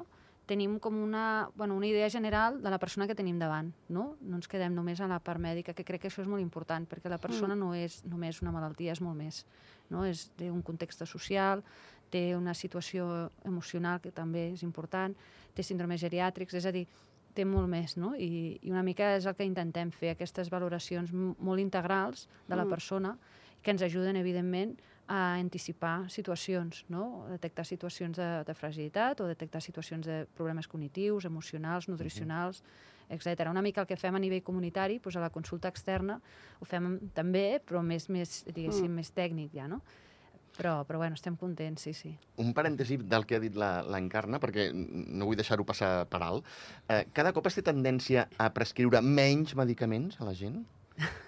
tenim 0.45 0.77
com 0.79 0.97
una, 0.99 1.49
bueno, 1.55 1.75
una 1.75 1.87
idea 1.87 2.09
general 2.09 2.61
de 2.61 2.69
la 2.69 2.79
persona 2.79 3.07
que 3.07 3.15
tenim 3.15 3.39
davant, 3.39 3.71
no? 3.87 4.17
No 4.21 4.39
ens 4.39 4.49
quedem 4.51 4.75
només 4.75 4.99
a 4.99 5.07
la 5.07 5.21
part 5.23 5.39
mèdica, 5.39 5.73
que 5.73 5.85
crec 5.87 6.03
que 6.03 6.11
això 6.11 6.23
és 6.23 6.27
molt 6.27 6.43
important, 6.43 6.85
perquè 6.89 7.11
la 7.11 7.21
persona 7.21 7.55
mm. 7.55 7.59
no 7.59 7.71
és 7.75 8.01
només 8.03 8.41
una 8.43 8.51
malaltia, 8.51 8.91
és 8.91 9.01
molt 9.01 9.15
més. 9.15 9.45
No? 9.89 10.03
És, 10.03 10.27
té 10.35 10.51
un 10.51 10.61
context 10.61 11.05
social, 11.07 11.63
té 12.11 12.35
una 12.35 12.53
situació 12.53 13.29
emocional 13.47 14.01
que 14.03 14.11
també 14.11 14.49
és 14.51 14.63
important, 14.67 15.15
té 15.55 15.63
síndromes 15.63 16.01
geriàtrics, 16.03 16.59
és 16.59 16.67
a 16.67 16.75
dir, 16.75 16.85
té 17.33 17.45
molt 17.49 17.69
més, 17.71 17.95
no? 17.97 18.13
I, 18.13 18.59
I 18.61 18.71
una 18.71 18.83
mica 18.85 19.15
és 19.15 19.25
el 19.25 19.35
que 19.37 19.47
intentem 19.47 19.89
fer, 19.95 20.11
aquestes 20.13 20.51
valoracions 20.53 21.13
molt 21.13 21.63
integrals 21.63 22.27
de 22.49 22.55
la 22.55 22.65
mm. 22.65 22.69
persona, 22.69 23.15
que 23.63 23.71
ens 23.71 23.81
ajuden, 23.81 24.19
evidentment, 24.19 24.75
a 24.75 24.92
anticipar 25.07 26.09
situacions, 26.09 26.85
no? 26.89 27.25
detectar 27.29 27.65
situacions 27.65 28.17
de, 28.17 28.29
de 28.47 28.53
fragilitat 28.55 29.21
o 29.21 29.27
detectar 29.27 29.61
situacions 29.61 30.05
de 30.07 30.23
problemes 30.37 30.67
cognitius, 30.67 31.25
emocionals, 31.25 31.89
nutricionals, 31.89 32.61
uh 32.61 32.63
-huh. 32.63 33.15
etc. 33.15 33.49
Una 33.49 33.61
mica 33.61 33.81
el 33.81 33.87
que 33.87 33.97
fem 33.97 34.15
a 34.15 34.19
nivell 34.19 34.43
comunitari, 34.43 34.99
doncs 34.99 35.15
a 35.15 35.19
la 35.19 35.29
consulta 35.29 35.67
externa 35.67 36.21
ho 36.59 36.65
fem 36.65 36.99
també, 37.13 37.61
però 37.67 37.81
més, 37.81 38.09
més 38.09 38.45
diguéssim, 38.45 38.87
mm. 38.87 38.95
més 38.95 39.13
tècnic 39.13 39.51
ja, 39.53 39.67
no? 39.67 39.81
Però, 40.57 40.85
però 40.85 40.97
bueno, 40.97 41.15
estem 41.15 41.35
contents, 41.35 41.81
sí, 41.81 41.93
sí. 41.93 42.17
Un 42.37 42.53
parèntesi 42.53 42.97
del 42.97 43.25
que 43.25 43.35
ha 43.35 43.39
dit 43.39 43.55
la- 43.55 43.81
l'Encarna, 43.81 44.39
perquè 44.39 44.71
no 44.73 45.25
vull 45.25 45.35
deixar-ho 45.35 45.65
passar 45.65 46.07
per 46.07 46.21
alt. 46.21 46.45
Eh, 46.87 47.07
cada 47.11 47.33
cop 47.33 47.47
es 47.47 47.55
té 47.55 47.61
tendència 47.61 48.27
a 48.37 48.51
prescriure 48.53 49.01
menys 49.01 49.55
medicaments 49.55 50.21
a 50.21 50.25
la 50.25 50.33
gent? 50.33 50.65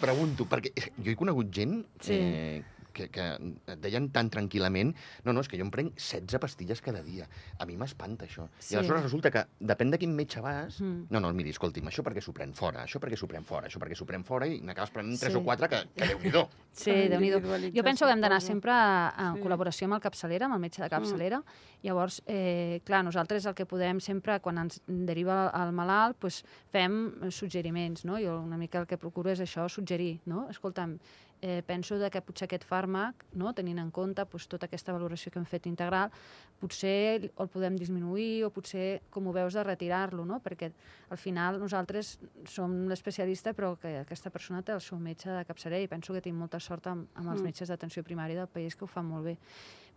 Pregunto, 0.00 0.46
perquè 0.48 0.72
jo 0.98 1.10
he 1.12 1.16
conegut 1.18 1.50
gent 1.54 1.80
Sí. 2.00 2.16
eh, 2.16 2.62
que, 2.92 3.08
que 3.10 3.26
et 3.66 3.80
deien 3.80 4.08
tan 4.10 4.30
tranquil·lament 4.30 4.94
no, 5.24 5.32
no, 5.32 5.40
és 5.40 5.48
que 5.48 5.56
jo 5.58 5.64
em 5.64 5.70
prenc 5.70 5.94
16 5.96 6.38
pastilles 6.40 6.80
cada 6.82 7.02
dia. 7.02 7.28
A 7.58 7.66
mi 7.66 7.76
m'espanta 7.76 8.26
això. 8.26 8.48
Sí. 8.58 8.74
I 8.74 8.78
aleshores 8.78 9.02
resulta 9.04 9.30
que, 9.30 9.44
depèn 9.60 9.90
de 9.90 9.98
quin 9.98 10.14
metge 10.16 10.40
vas, 10.40 10.80
Mm. 10.80 11.06
no, 11.10 11.20
no, 11.20 11.32
miri, 11.34 11.50
escolti'm, 11.50 11.86
això 11.88 12.02
perquè 12.02 12.20
s'ho 12.22 12.32
pren 12.32 12.54
fora, 12.54 12.84
això 12.84 12.98
perquè 13.00 13.16
s'ho 13.16 13.26
pren 13.28 13.44
fora, 13.44 13.66
això 13.68 13.78
perquè 13.78 13.94
s'ho 13.96 14.06
pren 14.06 14.24
fora, 14.24 14.46
i 14.46 14.60
n'acabes 14.60 14.90
prenent 14.90 15.18
3 15.18 15.32
Sí. 15.32 15.38
o 15.38 15.42
4 15.44 15.68
que, 15.68 15.80
que 15.96 16.06
déu-n'hi-do. 16.08 16.48
Sí, 16.72 16.90
Per 16.92 17.10
déu 17.10 17.20
nhi 17.20 17.72
Jo 17.74 17.82
penso 17.82 18.06
que 18.06 18.12
hem 18.12 18.20
d'anar 18.20 18.40
sempre 18.40 18.70
en 18.72 19.34
Sí. 19.36 19.42
col·laboració 19.42 19.84
amb 19.84 19.94
el 19.94 20.00
capçalera, 20.00 20.46
amb 20.46 20.54
el 20.54 20.60
metge 20.60 20.82
de 20.82 20.88
capçalera. 20.88 21.42
Llavors, 21.82 22.22
eh, 22.26 22.80
clar, 22.84 23.02
nosaltres 23.04 23.44
el 23.46 23.54
que 23.54 23.66
podem 23.66 24.00
sempre, 24.00 24.38
quan 24.40 24.58
ens 24.58 24.80
deriva 24.86 25.50
el 25.54 25.72
malalt, 25.72 26.16
pues, 26.18 26.44
fem 26.70 27.30
suggeriments, 27.30 28.04
no? 28.04 28.18
Jo 28.18 28.40
una 28.40 28.56
mica 28.56 28.78
el 28.80 28.86
que 28.86 28.96
procuro 28.98 29.30
és 29.30 29.40
això, 29.40 29.68
suggerir, 29.68 30.20
no? 30.26 30.48
Escolta'm, 30.50 30.98
eh, 31.42 31.62
penso 31.66 31.98
de 31.98 32.10
que 32.10 32.20
potser 32.20 32.46
aquest 32.46 32.64
fàrmac, 32.68 33.24
no? 33.34 33.52
tenint 33.56 33.78
en 33.80 33.90
compte 33.90 34.24
pues, 34.26 34.46
tota 34.48 34.68
aquesta 34.68 34.92
valoració 34.92 35.32
que 35.32 35.40
hem 35.40 35.46
fet 35.48 35.66
integral, 35.66 36.12
potser 36.60 37.30
el 37.30 37.48
podem 37.48 37.76
disminuir 37.80 38.44
o 38.44 38.50
potser, 38.54 39.00
com 39.10 39.26
ho 39.26 39.32
veus, 39.32 39.54
de 39.56 39.64
retirar-lo, 39.64 40.24
no? 40.28 40.40
perquè 40.44 40.70
al 41.10 41.18
final 41.18 41.60
nosaltres 41.60 42.18
som 42.46 42.86
l'especialista 42.88 43.54
però 43.56 43.74
que 43.80 43.98
aquesta 44.04 44.30
persona 44.30 44.62
té 44.62 44.72
el 44.76 44.82
seu 44.84 44.98
metge 45.00 45.30
de 45.32 45.44
capçalera 45.48 45.82
i 45.82 45.88
penso 45.88 46.12
que 46.12 46.22
tinc 46.24 46.36
molta 46.36 46.60
sort 46.60 46.86
amb, 46.86 47.08
amb 47.14 47.30
els 47.30 47.40
Mm. 47.40 47.44
metges 47.44 47.68
d'atenció 47.68 48.02
primària 48.04 48.36
del 48.36 48.48
país 48.48 48.76
que 48.76 48.84
ho 48.84 48.88
fan 48.88 49.06
molt 49.06 49.24
bé. 49.24 49.38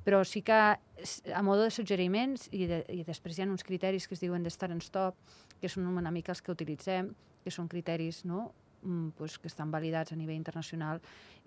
Però 0.03 0.23
sí 0.25 0.41
que, 0.41 0.51
a 0.53 1.41
modo 1.41 1.63
de 1.63 1.71
suggeriments, 1.71 2.49
i, 2.51 2.65
de, 2.67 2.83
i 2.89 3.03
després 3.03 3.37
hi 3.37 3.43
ha 3.43 3.47
uns 3.47 3.63
criteris 3.63 4.07
que 4.07 4.15
es 4.15 4.19
diuen 4.19 4.43
de 4.43 4.49
start 4.49 4.71
and 4.71 4.83
stop, 4.83 5.15
que 5.61 5.69
són 5.69 5.87
una 5.87 6.11
mica 6.11 6.31
els 6.31 6.41
que 6.41 6.51
utilitzem, 6.51 7.13
que 7.43 7.51
són 7.51 7.69
criteris 7.71 8.25
no? 8.25 8.51
Mm, 8.83 9.09
pues, 9.17 9.39
que 9.39 9.47
estan 9.47 9.71
validats 9.71 10.13
a 10.13 10.19
nivell 10.19 10.37
internacional, 10.37 11.01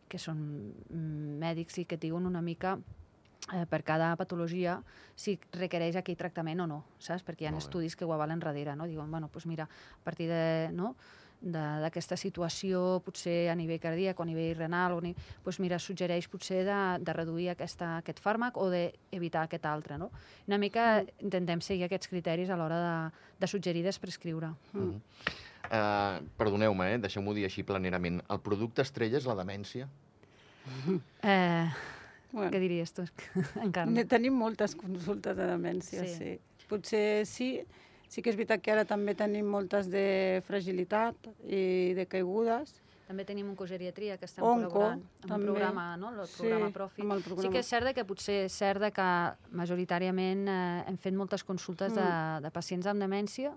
que 0.08 0.18
són 0.18 0.38
mm, 0.90 1.36
mèdics 1.42 1.82
i 1.82 1.86
que 1.88 1.98
diuen 2.00 2.26
una 2.26 2.42
mica 2.42 2.76
eh, 3.52 3.66
per 3.70 3.82
cada 3.86 4.14
patologia 4.16 4.80
si 5.14 5.36
requereix 5.52 5.98
aquell 6.00 6.18
tractament 6.18 6.64
o 6.64 6.66
no, 6.70 6.80
saps? 6.98 7.24
Perquè 7.26 7.46
hi 7.46 7.50
ha 7.50 7.58
estudis 7.58 7.96
que 7.96 8.06
ho 8.06 8.12
avalen 8.14 8.42
darrere, 8.42 8.76
no? 8.76 8.86
Diuen, 8.86 9.10
bueno, 9.10 9.30
doncs 9.32 9.46
mira, 9.46 9.68
a 9.68 10.04
partir 10.04 10.28
de, 10.30 10.70
no? 10.72 10.94
De- 11.46 11.80
d'aquesta 11.84 12.16
situació, 12.18 13.00
potser 13.06 13.46
a 13.52 13.54
nivell 13.54 13.78
cardíac 13.80 14.18
o 14.18 14.24
a 14.24 14.26
nivell 14.26 14.56
renal, 14.58 14.96
o 14.96 15.00
ni, 15.04 15.12
doncs 15.44 15.60
mira, 15.62 15.78
suggereix 15.78 16.26
potser 16.32 16.64
de, 16.66 16.78
de 17.06 17.12
reduir 17.14 17.48
aquesta, 17.54 17.96
aquest 18.02 18.18
fàrmac 18.24 18.58
o 18.58 18.66
d'evitar 18.72 19.44
aquest 19.46 19.66
altre. 19.70 19.96
No? 20.02 20.10
Una 20.48 20.58
mica 20.58 21.04
intentem 21.22 21.62
seguir 21.62 21.86
aquests 21.86 22.10
criteris 22.10 22.50
a 22.50 22.56
l'hora 22.58 22.80
de, 22.82 22.94
de 23.40 23.46
suggerir 23.50 23.84
i 23.84 23.86
de 23.86 23.94
prescriure. 24.02 24.50
Mm. 24.74 24.96
Uh, 25.66 26.20
Perdoneu-me, 26.38 26.92
eh? 26.94 26.98
deixeu-m'ho 27.02 27.32
dir 27.34 27.44
així 27.48 27.64
planerament. 27.66 28.20
El 28.30 28.38
producte 28.44 28.82
estrella 28.86 29.18
és 29.18 29.26
la 29.26 29.34
demència? 29.38 29.88
Eh, 31.22 31.66
Bueno, 32.32 32.50
què 32.52 32.58
diries 32.60 32.90
tu? 32.92 33.04
Encara. 33.64 33.88
Ne 33.88 34.02
tenim 34.04 34.34
moltes 34.36 34.74
consultes 34.76 35.36
de 35.38 35.46
demència, 35.48 36.02
Sí. 36.04 36.08
sí. 36.12 36.30
sí. 36.36 36.64
Potser 36.68 37.24
sí, 37.24 37.48
sí 38.08 38.22
que 38.22 38.30
és 38.30 38.36
veritat 38.36 38.60
que 38.62 38.72
ara 38.72 38.84
també 38.84 39.14
tenim 39.14 39.46
moltes 39.46 39.90
de 39.90 40.42
fragilitat 40.46 41.14
i 41.44 41.92
de 41.94 42.06
caigudes. 42.06 42.82
També 43.06 43.22
tenim 43.24 43.46
oncogeriatria, 43.52 44.16
que 44.18 44.24
estem 44.26 44.42
Onco, 44.42 44.66
col·laborant 44.80 44.98
amb 45.22 45.28
també. 45.28 45.34
un 45.36 45.44
programa, 45.46 45.96
no? 45.96 46.08
el 46.10 46.26
Sí, 46.26 46.40
programa 46.42 46.70
Profit. 46.74 47.04
amb 47.04 47.12
el 47.12 47.18
Sí 47.22 47.24
programa. 47.28 47.52
que 47.52 47.58
és 47.60 47.66
cert 47.66 47.86
de 47.86 47.94
que 47.94 48.04
potser 48.04 48.44
és 48.46 48.52
cert 48.52 48.80
de 48.80 48.90
que 48.90 49.06
majoritàriament 49.52 50.48
eh, 50.48 50.84
hem 50.88 50.96
fet 50.98 51.14
moltes 51.14 51.44
consultes 51.44 51.94
de, 51.94 52.02
Mm. 52.02 52.42
de 52.42 52.50
pacients 52.50 52.86
amb 52.86 53.00
demència 53.00 53.52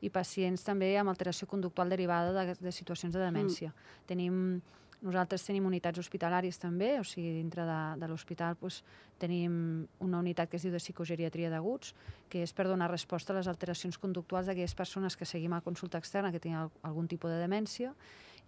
i 0.00 0.08
pacients 0.10 0.64
també 0.64 0.96
amb 0.98 1.08
alteració 1.12 1.46
conductual 1.46 1.88
derivada 1.90 2.32
de, 2.32 2.54
de 2.60 2.72
situacions 2.72 3.12
de 3.14 3.20
demència. 3.20 3.68
Mm. 3.70 4.06
Tenim, 4.06 4.62
nosaltres 5.04 5.44
tenim 5.44 5.66
unitats 5.68 6.00
hospitalàries 6.00 6.56
també, 6.58 6.94
o 6.98 7.04
sigui, 7.04 7.34
dintre 7.36 7.62
de, 7.68 7.78
de 8.00 8.08
l'hospital 8.08 8.56
doncs, 8.60 8.80
tenim 9.20 9.86
una 10.00 10.18
unitat 10.18 10.48
que 10.50 10.56
es 10.56 10.64
diu 10.64 10.72
de 10.72 10.80
psicogeriatria 10.82 11.50
d'aguts, 11.52 11.92
que 12.32 12.42
és 12.42 12.52
per 12.56 12.66
donar 12.66 12.88
resposta 12.90 13.32
a 13.32 13.36
les 13.36 13.46
alteracions 13.48 13.98
conductuals 14.00 14.48
d'aquelles 14.48 14.74
persones 14.74 15.14
que 15.16 15.28
seguim 15.28 15.52
a 15.52 15.60
consulta 15.62 15.98
externa 16.00 16.32
que 16.32 16.40
tenen 16.40 16.64
al- 16.64 16.72
algun 16.82 17.06
tipus 17.06 17.30
de 17.30 17.38
demència 17.38 17.92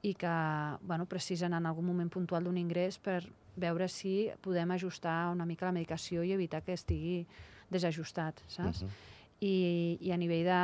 i 0.02 0.14
que 0.14 0.32
bueno, 0.82 1.06
precisen 1.06 1.54
en 1.54 1.66
algun 1.66 1.86
moment 1.86 2.10
puntual 2.12 2.44
d'un 2.44 2.56
ingrés 2.58 2.98
per 2.98 3.22
veure 3.56 3.88
si 3.88 4.30
podem 4.44 4.70
ajustar 4.74 5.30
una 5.32 5.46
mica 5.46 5.66
la 5.66 5.72
medicació 5.72 6.24
i 6.24 6.32
evitar 6.32 6.62
que 6.62 6.74
estigui 6.76 7.26
desajustat, 7.70 8.40
saps? 8.48 8.82
Mhm. 8.82 8.90
I, 9.44 9.98
i 10.00 10.12
a 10.12 10.16
nivell 10.16 10.46
de... 10.48 10.60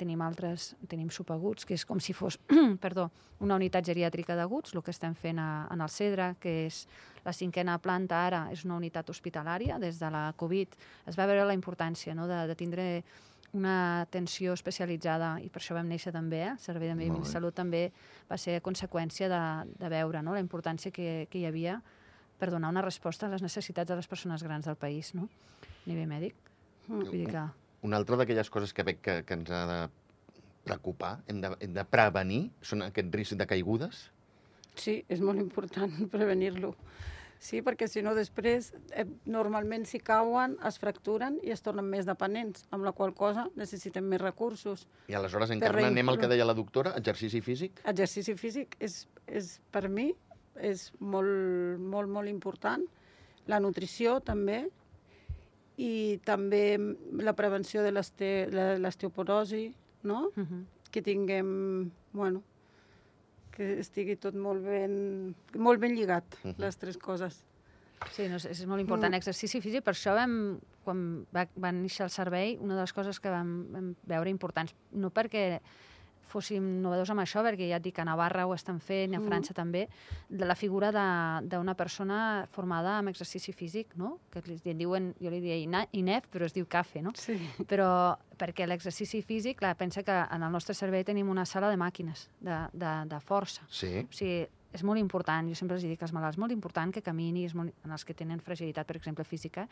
tenim 0.00 0.22
altres, 0.24 0.72
tenim 0.88 1.10
subaguts, 1.12 1.66
que 1.68 1.76
és 1.76 1.84
com 1.84 2.00
si 2.00 2.14
fos, 2.16 2.38
perdó, 2.84 3.10
una 3.44 3.58
unitat 3.58 3.84
geriàtrica 3.84 4.36
d'aguts, 4.38 4.72
el 4.72 4.82
que 4.82 4.94
estem 4.94 5.12
fent 5.18 5.40
a, 5.42 5.66
en 5.72 5.82
el 5.84 5.92
CEDRA, 5.92 6.30
que 6.40 6.54
és 6.64 6.84
la 7.24 7.34
cinquena 7.36 7.76
planta 7.82 8.22
ara, 8.26 8.46
és 8.52 8.64
una 8.64 8.78
unitat 8.78 9.10
hospitalària, 9.12 9.78
des 9.82 10.00
de 10.00 10.10
la 10.12 10.30
Covid 10.40 10.76
es 11.10 11.18
va 11.18 11.28
veure 11.28 11.44
la 11.44 11.56
importància 11.56 12.14
no, 12.16 12.28
de, 12.30 12.44
de 12.48 12.56
tindre 12.56 12.86
una 13.54 14.02
atenció 14.02 14.52
especialitzada 14.52 15.36
i 15.40 15.48
per 15.48 15.60
això 15.62 15.76
vam 15.76 15.86
néixer 15.88 16.12
també, 16.12 16.40
eh? 16.42 16.54
Servei 16.58 16.90
de 16.90 16.96
Medi. 16.98 17.22
Salut 17.28 17.54
també 17.54 17.86
va 18.28 18.38
ser 18.40 18.58
conseqüència 18.66 19.28
de, 19.30 19.42
de 19.78 19.90
veure 19.92 20.22
no? 20.26 20.34
la 20.34 20.42
importància 20.42 20.90
que, 20.90 21.28
que 21.30 21.38
hi 21.38 21.46
havia 21.46 21.78
per 22.40 22.50
donar 22.50 22.72
una 22.74 22.82
resposta 22.82 23.28
a 23.28 23.30
les 23.30 23.44
necessitats 23.46 23.88
de 23.88 23.96
les 24.00 24.10
persones 24.10 24.42
grans 24.42 24.66
del 24.66 24.76
país, 24.76 25.12
no? 25.14 25.28
a 25.28 25.86
nivell 25.86 26.10
mèdic. 26.10 26.34
Mm. 26.88 27.04
Vull 27.04 27.12
dir 27.14 27.28
que... 27.30 27.44
Una 27.84 28.00
altra 28.00 28.16
d'aquelles 28.16 28.48
coses 28.50 28.72
que 28.72 28.84
veig 28.86 29.00
que, 29.04 29.20
que 29.28 29.36
ens 29.36 29.50
ha 29.52 29.64
de 29.68 29.80
preocupar, 30.64 31.18
hem 31.28 31.42
de, 31.42 31.52
hem 31.60 31.74
de 31.76 31.84
prevenir, 31.84 32.44
són 32.64 32.86
aquest 32.86 33.12
risc 33.12 33.36
de 33.36 33.46
caigudes? 33.48 34.06
Sí, 34.80 35.02
és 35.12 35.20
molt 35.20 35.42
important 35.42 35.92
prevenir-lo. 36.14 36.72
Sí, 37.44 37.60
perquè 37.60 37.84
si 37.90 38.00
no 38.00 38.14
després, 38.16 38.70
eh, 38.96 39.04
normalment 39.28 39.84
si 39.84 39.98
cauen, 40.00 40.54
es 40.64 40.78
fracturen 40.80 41.36
i 41.44 41.52
es 41.52 41.60
tornen 41.60 41.84
més 41.90 42.06
dependents, 42.08 42.64
amb 42.72 42.86
la 42.86 42.94
qual 42.96 43.12
cosa 43.12 43.50
necessitem 43.58 44.06
més 44.08 44.22
recursos. 44.22 44.86
I 45.12 45.18
aleshores 45.18 45.52
encara 45.52 45.84
anem 45.84 46.08
al 46.08 46.20
que 46.22 46.30
deia 46.30 46.46
la 46.48 46.56
doctora, 46.56 46.94
exercici 46.96 47.42
físic? 47.44 47.82
Exercici 47.90 48.36
físic 48.40 48.78
és, 48.80 49.02
és 49.28 49.58
per 49.74 49.90
mi 49.92 50.08
és 50.56 50.86
molt, 51.00 51.82
molt, 51.82 52.08
molt 52.16 52.32
important. 52.32 52.86
La 53.50 53.60
nutrició 53.60 54.22
també 54.24 54.62
i 55.76 56.20
també 56.24 56.78
la 57.18 57.32
prevenció 57.34 57.82
de 57.82 57.90
l'osteoporosi, 58.78 59.74
no? 60.02 60.30
Uh 60.36 60.42
-huh. 60.42 60.64
que 60.90 61.02
tinguem, 61.02 61.90
bueno, 62.12 62.42
que 63.50 63.80
estigui 63.80 64.16
tot 64.16 64.34
molt 64.34 64.62
ben, 64.64 65.34
molt 65.56 65.80
ben 65.80 65.94
lligat, 65.94 66.24
uh 66.24 66.48
Mhm. 66.48 66.54
-huh. 66.54 66.58
les 66.58 66.76
tres 66.76 66.98
coses. 66.98 67.44
Sí, 68.10 68.28
no, 68.28 68.36
és, 68.36 68.44
és 68.44 68.66
molt 68.66 68.80
important. 68.80 69.10
Mm. 69.12 69.16
Exercici 69.16 69.60
físic, 69.60 69.82
per 69.82 69.94
això 69.94 70.14
vam, 70.14 70.58
quan 70.84 71.26
va, 71.34 71.46
va 71.56 71.72
néixer 71.72 72.04
el 72.04 72.10
servei, 72.10 72.58
una 72.60 72.74
de 72.74 72.80
les 72.80 72.92
coses 72.92 73.18
que 73.20 73.30
vam, 73.30 73.66
vam 73.72 73.94
veure 74.04 74.30
importants, 74.30 74.74
no 74.92 75.10
perquè 75.10 75.60
fóssim 76.26 76.62
novedors 76.82 77.10
amb 77.10 77.20
això, 77.20 77.42
perquè 77.44 77.68
ja 77.68 77.76
et 77.76 77.82
dic 77.84 77.94
que 77.94 78.02
a 78.02 78.04
Navarra 78.08 78.46
ho 78.46 78.54
estan 78.54 78.80
fent, 78.80 79.12
i 79.12 79.16
a 79.16 79.20
Mm. 79.20 79.28
França 79.28 79.54
també, 79.54 79.88
de 80.28 80.44
la 80.44 80.54
figura 80.54 80.90
de- 80.92 81.46
d'una 81.48 81.74
persona 81.74 82.46
formada 82.50 82.98
amb 82.98 83.08
exercici 83.08 83.52
físic, 83.52 83.94
no? 83.96 84.18
que 84.30 84.42
li, 84.46 84.58
li 84.64 84.74
diuen, 84.74 85.14
jo 85.20 85.30
li 85.30 85.40
diria 85.40 85.86
INEF, 85.92 86.26
però 86.32 86.44
es 86.44 86.52
diu 86.52 86.66
CAFE, 86.66 87.02
no? 87.02 87.12
Sí. 87.14 87.38
però 87.66 88.16
perquè 88.36 88.66
l'exercici 88.66 89.22
físic, 89.22 89.58
clar, 89.58 89.76
pensa 89.76 90.02
que 90.02 90.10
en 90.12 90.42
el 90.42 90.50
nostre 90.52 90.74
servei 90.74 91.04
tenim 91.04 91.28
una 91.28 91.44
sala 91.46 91.70
de 91.70 91.76
màquines, 91.76 92.28
de, 92.40 92.56
de, 92.72 92.92
de 93.06 93.20
força, 93.20 93.62
Sí. 93.68 93.98
o 94.08 94.12
sigui, 94.12 94.48
és 94.74 94.82
molt 94.82 94.98
important, 94.98 95.46
jo 95.48 95.54
sempre 95.54 95.76
els 95.76 95.84
dic 95.84 96.02
als 96.02 96.12
malalts, 96.12 96.36
molt 96.36 96.50
important 96.50 96.92
que 96.92 97.00
camini, 97.00 97.44
és 97.44 97.54
molt, 97.54 97.72
en 97.84 97.92
els 97.92 98.04
que 98.04 98.12
tenen 98.12 98.40
fragilitat, 98.40 98.84
per 98.86 98.96
exemple, 98.96 99.22
física, 99.24 99.68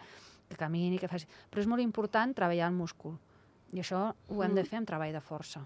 que 0.49 0.57
camini, 0.57 0.97
que 0.99 1.09
faci... 1.09 1.27
Però 1.51 1.59
és 1.59 1.67
molt 1.67 1.83
important 1.83 2.33
treballar 2.33 2.69
el 2.69 2.75
múscul. 2.77 3.19
I 3.73 3.81
això 3.81 4.15
ho 4.29 4.43
hem 4.45 4.55
de 4.55 4.63
Mm. 4.63 4.67
fer 4.67 4.79
amb 4.79 4.87
treball 4.87 5.13
de 5.13 5.21
força. 5.21 5.61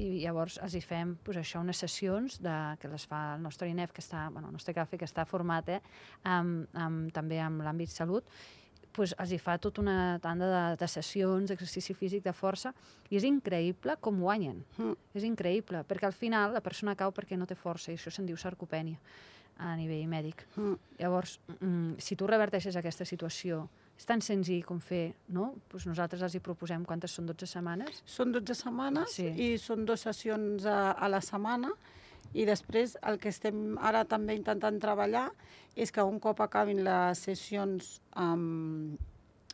I 0.00 0.22
llavors 0.22 0.56
els 0.64 0.76
hi 0.76 0.80
fem 0.84 1.16
pues, 1.24 1.38
això, 1.40 1.60
unes 1.60 1.80
sessions 1.82 2.38
de, 2.40 2.54
que 2.80 2.88
les 2.88 3.04
fa 3.08 3.34
el 3.34 3.44
nostre 3.44 3.68
INEF, 3.68 3.92
que 3.92 4.04
està, 4.04 4.28
bueno, 4.32 4.48
el 4.48 4.56
nostre 4.56 4.74
cafè, 4.76 4.98
que 5.00 5.08
està 5.08 5.26
format 5.28 5.68
eh, 5.76 5.80
amb, 6.24 6.66
amb, 6.72 7.12
també 7.16 7.40
amb 7.44 7.64
l'àmbit 7.66 7.92
salut, 7.92 8.28
pues, 8.96 9.14
els 9.22 9.32
hi 9.34 9.38
fa 9.40 9.56
tota 9.62 9.82
una 9.82 10.18
tanda 10.22 10.48
de, 10.50 10.62
de 10.80 10.88
sessions 10.90 11.50
d'exercici 11.50 11.94
físic 11.94 12.24
de 12.24 12.34
força 12.36 12.72
i 13.10 13.18
és 13.20 13.26
increïble 13.28 13.96
com 14.00 14.22
guanyen. 14.22 14.62
Mm. 14.78 14.96
És 15.16 15.26
increïble, 15.28 15.84
perquè 15.88 16.08
al 16.08 16.16
final 16.16 16.56
la 16.56 16.64
persona 16.64 16.96
cau 16.98 17.12
perquè 17.14 17.38
no 17.38 17.48
té 17.48 17.58
força 17.58 17.92
i 17.92 17.98
això 17.98 18.12
se'n 18.14 18.28
diu 18.28 18.38
sarcopènia 18.40 18.98
a 19.60 19.74
nivell 19.76 20.08
mèdic. 20.08 20.46
Mm. 20.56 20.76
Llavors, 21.02 21.38
mm, 21.58 22.00
si 22.00 22.16
tu 22.16 22.26
reverteixes 22.26 22.76
aquesta 22.76 23.04
situació, 23.04 23.66
és 24.00 24.06
tan 24.08 24.22
senzill 24.24 24.62
com 24.64 24.78
fer, 24.80 25.12
no? 25.28 25.50
Pues 25.68 25.84
nosaltres 25.84 26.22
els 26.24 26.34
hi 26.38 26.40
proposem 26.40 26.86
quantes 26.88 27.12
són 27.12 27.26
12 27.28 27.44
setmanes. 27.50 27.98
Són 28.08 28.32
12 28.32 28.54
setmanes 28.56 29.12
Sí. 29.12 29.26
i 29.36 29.48
són 29.60 29.84
dues 29.84 30.00
sessions 30.08 30.64
a, 30.64 30.92
a 30.92 31.08
la 31.12 31.20
setmana 31.20 31.68
I 32.32 32.44
després 32.46 32.96
el 33.02 33.18
que 33.18 33.30
estem 33.32 33.76
ara 33.82 34.04
també 34.06 34.36
intentant 34.38 34.76
treballar 34.78 35.30
és 35.74 35.90
que 35.90 36.02
un 36.06 36.20
cop 36.22 36.40
acabin 36.44 36.84
les 36.86 37.18
sessions 37.18 38.00
amb, 38.14 38.98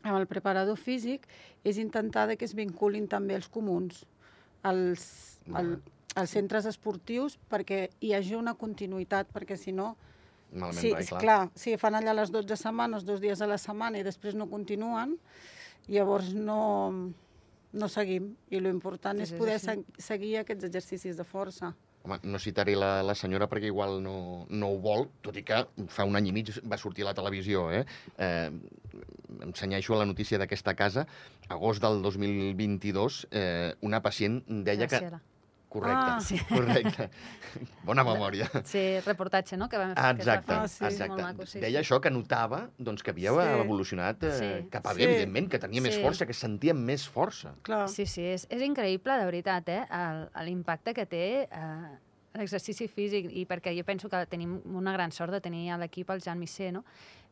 amb 0.02 0.16
el 0.18 0.26
preparador 0.28 0.76
físic 0.76 1.24
és 1.64 1.78
intentar 1.80 2.26
de 2.28 2.36
que 2.36 2.44
es 2.44 2.54
vinculin 2.54 3.08
també 3.08 3.34
els 3.34 3.48
comuns, 3.48 4.04
els, 4.62 5.06
el, 5.56 5.78
els 6.16 6.30
centres 6.36 6.68
esportius, 6.68 7.38
perquè 7.50 7.86
hi 8.00 8.12
hagi 8.12 8.36
una 8.36 8.54
continuïtat, 8.54 9.32
perquè 9.32 9.56
si 9.56 9.72
no... 9.72 9.94
Malament 10.52 10.80
Sí, 10.80 10.92
clar. 11.10 11.20
clar, 11.20 11.38
si 11.58 11.76
fan 11.80 11.98
allà 11.98 12.14
les 12.14 12.30
12 12.32 12.56
setmanes, 12.56 13.04
dos 13.04 13.20
dies 13.20 13.40
a 13.42 13.48
la 13.50 13.58
setmana 13.58 13.98
i 13.98 14.04
després 14.06 14.34
no 14.34 14.46
continuen, 14.48 15.16
llavors 15.88 16.32
no, 16.34 16.90
no 17.72 17.88
seguim. 17.88 18.34
I 18.50 18.60
lo 18.60 18.70
important 18.72 19.18
Sí, 19.18 19.26
és 19.26 19.34
sí, 19.34 19.40
poder 19.40 19.58
se 19.60 19.76
seguir 19.98 20.38
aquests 20.42 20.68
exercicis 20.70 21.18
de 21.18 21.26
força. 21.26 21.74
Home, 22.06 22.20
no 22.22 22.38
citaré 22.38 22.76
la, 22.78 23.02
la 23.02 23.16
senyora 23.18 23.48
perquè 23.50 23.66
igual 23.66 23.98
no, 24.02 24.46
no 24.48 24.68
ho 24.70 24.78
vol, 24.78 25.08
tot 25.26 25.36
i 25.36 25.42
que 25.42 25.64
fa 25.90 26.06
un 26.06 26.14
any 26.14 26.30
i 26.30 26.34
mig 26.36 26.52
va 26.62 26.78
sortir 26.78 27.02
a 27.02 27.08
la 27.10 27.14
televisió. 27.18 27.66
Eh? 27.74 27.82
Eh, 28.16 28.50
em 29.42 29.54
senyeixo 29.58 29.96
a 29.96 30.04
la 30.04 30.06
notícia 30.06 30.38
d'aquesta 30.38 30.76
casa. 30.78 31.06
Agost 31.48 31.82
del 31.82 31.98
2022, 32.02 33.26
eh, 33.30 33.74
una 33.82 34.02
pacient 34.02 34.44
deia 34.46 34.86
que... 34.86 35.02
Correcte, 35.80 36.10
Ah. 36.10 36.20
Sí. 36.20 36.38
correcte. 36.48 37.10
Bona 37.84 38.02
memòria. 38.04 38.48
Sí, 38.64 39.00
reportatge, 39.04 39.56
no?, 39.56 39.68
que 39.68 39.78
vam 39.78 39.94
va 39.94 40.10
exacte, 40.10 40.52
fer. 40.52 40.56
Ah, 40.58 40.68
sí. 40.68 40.84
exacte. 40.84 41.22
Maco, 41.22 41.46
sí, 41.46 41.60
Deia 41.60 41.82
sí. 41.82 41.84
això, 41.86 42.00
que 42.00 42.10
notava 42.10 42.70
doncs, 42.78 43.02
que 43.02 43.10
havia 43.12 43.30
Sí. 43.32 43.60
evolucionat 43.64 44.22
eh, 44.24 44.32
Sí. 44.38 44.68
cap 44.70 44.86
a 44.86 44.92
bé, 44.94 45.02
Sí. 45.04 45.08
evidentment, 45.10 45.50
que 45.50 45.58
tenia 45.58 45.80
més 45.80 45.94
Sí. 45.94 46.02
força, 46.02 46.24
que 46.26 46.32
es 46.32 46.38
sentia 46.38 46.74
més 46.74 47.08
força. 47.08 47.54
Clar. 47.62 47.88
Sí, 47.88 48.06
sí, 48.06 48.22
és, 48.22 48.46
és 48.50 48.62
increïble, 48.62 49.18
de 49.18 49.24
veritat, 49.24 49.68
eh, 49.68 49.84
el- 49.90 50.28
l'impacte 50.46 50.92
que 50.94 51.06
té 51.06 51.48
eh, 51.50 51.98
l'exercici 52.34 52.86
físic, 52.88 53.30
i 53.32 53.46
perquè 53.46 53.72
jo 53.76 53.82
penso 53.84 54.08
que 54.10 54.26
tenim 54.26 54.60
una 54.66 54.92
gran 54.92 55.10
sort 55.10 55.32
de 55.32 55.40
tenir 55.40 55.70
a 55.72 55.78
l'equip 55.78 56.10
el 56.10 56.20
Jan 56.20 56.38
Missé, 56.38 56.70
no? 56.72 56.84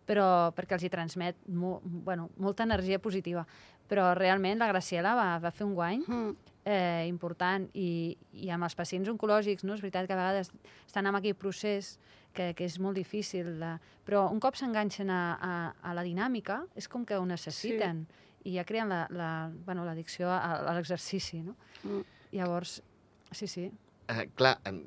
Però 0.07 0.53
perquè 0.55 0.77
els 0.77 0.85
hi 0.85 0.91
transmet 0.93 1.37
mo, 1.49 1.81
bueno, 1.85 2.31
molta 2.37 2.63
energia 2.65 2.99
positiva. 2.99 3.47
Però 3.89 4.15
realment 4.17 4.59
la 4.59 4.69
Graciela 4.69 5.15
va, 5.15 5.39
va 5.39 5.51
fer 5.53 5.67
un 5.67 5.75
guany 5.75 6.03
Mm. 6.09 6.35
eh, 6.65 7.05
important 7.09 7.67
i, 7.75 8.17
i 8.33 8.49
amb 8.51 8.65
els 8.65 8.75
pacients 8.75 9.09
oncològics, 9.13 9.65
no? 9.65 9.75
és 9.75 9.81
veritat 9.85 10.07
que 10.07 10.15
a 10.15 10.17
vegades 10.17 10.51
estan 10.87 11.07
en 11.07 11.15
aquell 11.15 11.35
procés 11.37 11.99
que, 12.33 12.55
que 12.55 12.65
és 12.65 12.79
molt 12.81 12.97
difícil, 12.97 13.59
de... 13.61 13.75
però 14.07 14.31
un 14.33 14.41
cop 14.41 14.57
s'enganxen 14.57 15.11
a, 15.11 15.21
a, 15.41 15.53
a 15.83 15.93
la 15.95 16.03
dinàmica 16.03 16.65
és 16.75 16.89
com 16.89 17.05
que 17.05 17.17
ho 17.21 17.25
necessiten 17.29 18.07
sí. 18.09 18.51
i 18.51 18.57
ja 18.57 18.65
creen 18.65 18.89
la- 18.89 19.07
la- 19.11 19.51
bueno, 19.67 19.85
l'addicció 19.85 20.27
la, 20.27 20.39
a, 20.39 20.57
a 20.71 20.75
l'exercici. 20.75 21.43
No? 21.45 21.55
Mm. 21.85 22.01
Llavors, 22.33 22.83
sí, 23.31 23.47
sí, 23.47 23.71
Eh, 24.09 24.29
clar, 24.37 24.59
en- 24.65 24.83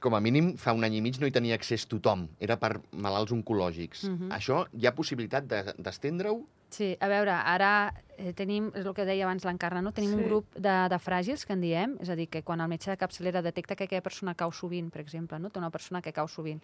com 0.00 0.14
a 0.14 0.20
mínim, 0.20 0.52
fa 0.56 0.72
un 0.76 0.84
any 0.86 0.98
i 0.98 1.00
mig 1.02 1.18
no 1.18 1.26
hi 1.26 1.32
tenia 1.34 1.56
accés 1.58 1.86
tothom. 1.90 2.28
Era 2.38 2.56
per 2.60 2.80
malalts 2.92 3.32
oncològics. 3.34 4.04
Mhm. 4.08 4.28
Això 4.34 4.66
hi 4.72 4.86
ha 4.86 4.94
possibilitat 4.94 5.46
de- 5.46 5.74
d'estendre-ho? 5.78 6.44
Sí, 6.70 6.96
a 7.00 7.08
veure, 7.08 7.32
ara 7.32 7.94
eh, 8.18 8.32
tenim, 8.34 8.70
és 8.74 8.84
el 8.84 8.94
que 8.94 9.04
deia 9.04 9.24
abans 9.24 9.44
l'Encarna, 9.44 9.80
no? 9.82 9.92
tenim 9.92 10.10
sí. 10.10 10.16
un 10.16 10.24
grup 10.24 10.54
de, 10.54 10.88
de 10.88 10.98
fràgils, 10.98 11.46
que 11.46 11.54
en 11.54 11.60
diem, 11.60 11.96
és 12.00 12.10
a 12.10 12.14
dir, 12.14 12.28
que 12.28 12.42
quan 12.42 12.60
el 12.60 12.68
metge 12.68 12.90
de 12.90 12.96
capçalera 12.96 13.42
detecta 13.42 13.74
que 13.74 13.84
aquella 13.84 14.02
persona 14.02 14.34
cau 14.34 14.52
sovint, 14.52 14.90
per 14.90 15.00
exemple, 15.00 15.38
no? 15.38 15.50
té 15.50 15.58
una 15.58 15.70
persona 15.70 16.02
que 16.02 16.12
cau 16.12 16.28
sovint, 16.28 16.60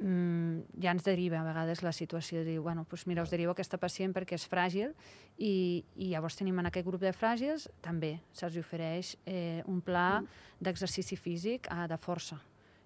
mm, 0.00 0.80
ja 0.82 0.90
ens 0.92 1.04
deriva 1.04 1.40
a 1.40 1.44
vegades 1.46 1.82
la 1.82 1.92
situació, 1.92 2.40
de 2.40 2.50
dir, 2.52 2.58
bueno, 2.60 2.84
doncs 2.88 3.06
mira, 3.06 3.22
us 3.22 3.30
derivo 3.30 3.52
aquesta 3.52 3.78
pacient 3.78 4.12
perquè 4.14 4.34
és 4.36 4.48
fràgil 4.48 4.92
i, 5.38 5.84
i 5.96 6.10
llavors 6.12 6.36
tenim 6.36 6.58
en 6.58 6.66
aquest 6.66 6.86
grup 6.86 7.00
de 7.00 7.12
fràgils 7.12 7.68
també 7.80 8.20
se'ls 8.32 8.56
ofereix 8.60 9.16
eh, 9.26 9.62
un 9.66 9.80
pla 9.80 10.20
Mm. 10.20 10.28
d'exercici 10.60 11.16
físic 11.16 11.66
eh, 11.70 11.86
de 11.88 11.96
força, 11.98 12.38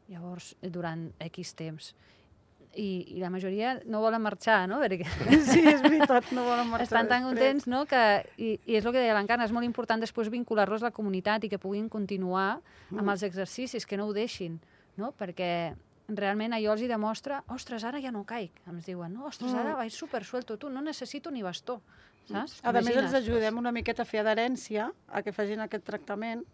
llavors, 0.08 0.56
eh, 0.62 0.70
durant 0.70 1.12
X 1.20 1.54
temps. 1.54 1.94
I, 2.74 3.16
I 3.16 3.18
la 3.18 3.30
majoria 3.30 3.80
no 3.86 4.00
volen 4.00 4.22
marxar, 4.22 4.68
no? 4.68 4.78
Perquè 4.82 5.04
Sí, 5.42 5.58
és 5.66 5.82
veritat, 5.82 6.30
no 6.32 6.44
volen 6.46 6.68
marxar 6.70 6.86
estan 6.86 7.08
tan 7.08 7.22
contents, 7.26 7.66
no?, 7.66 7.84
que, 7.86 8.24
i, 8.38 8.52
i 8.66 8.76
és 8.78 8.86
el 8.86 8.92
que 8.94 9.00
deia 9.02 9.14
l'Encarna, 9.18 9.44
és 9.44 9.50
molt 9.52 9.66
important 9.66 9.98
després 10.00 10.30
vincular-los 10.30 10.82
a 10.82 10.90
la 10.90 10.94
comunitat 10.94 11.44
i 11.44 11.48
que 11.50 11.58
puguin 11.58 11.88
continuar 11.88 12.60
amb 12.90 13.02
Mm. 13.02 13.08
els 13.10 13.22
exercicis, 13.26 13.86
que 13.86 13.96
no 13.96 14.06
ho 14.06 14.12
deixin, 14.14 14.60
no?, 14.96 15.10
perquè 15.18 15.74
realment 16.16 16.54
allò 16.56 16.74
els 16.74 16.82
hi 16.82 16.88
demostra, 16.90 17.42
ostres, 17.48 17.84
ara 17.84 18.00
ja 18.00 18.10
no 18.10 18.24
caic, 18.24 18.62
ens 18.70 18.86
diuen, 18.86 19.12
no, 19.14 19.26
ostres, 19.26 19.52
ara 19.52 19.74
Mm. 19.74 19.76
vaig 19.76 19.92
super 19.92 20.24
suelto, 20.24 20.56
tu, 20.56 20.70
no 20.70 20.80
necessito 20.80 21.30
ni 21.30 21.42
bastó, 21.42 21.80
saps? 22.28 22.60
A 22.62 22.72
més, 22.72 22.88
els 22.88 23.14
ajudem 23.14 23.58
una 23.58 23.72
miqueta 23.72 24.02
a 24.02 24.04
fer 24.04 24.20
adherència, 24.20 24.92
a 25.08 25.22
que 25.22 25.32
facin 25.32 25.60
aquest 25.60 25.84
tractament 25.84 26.44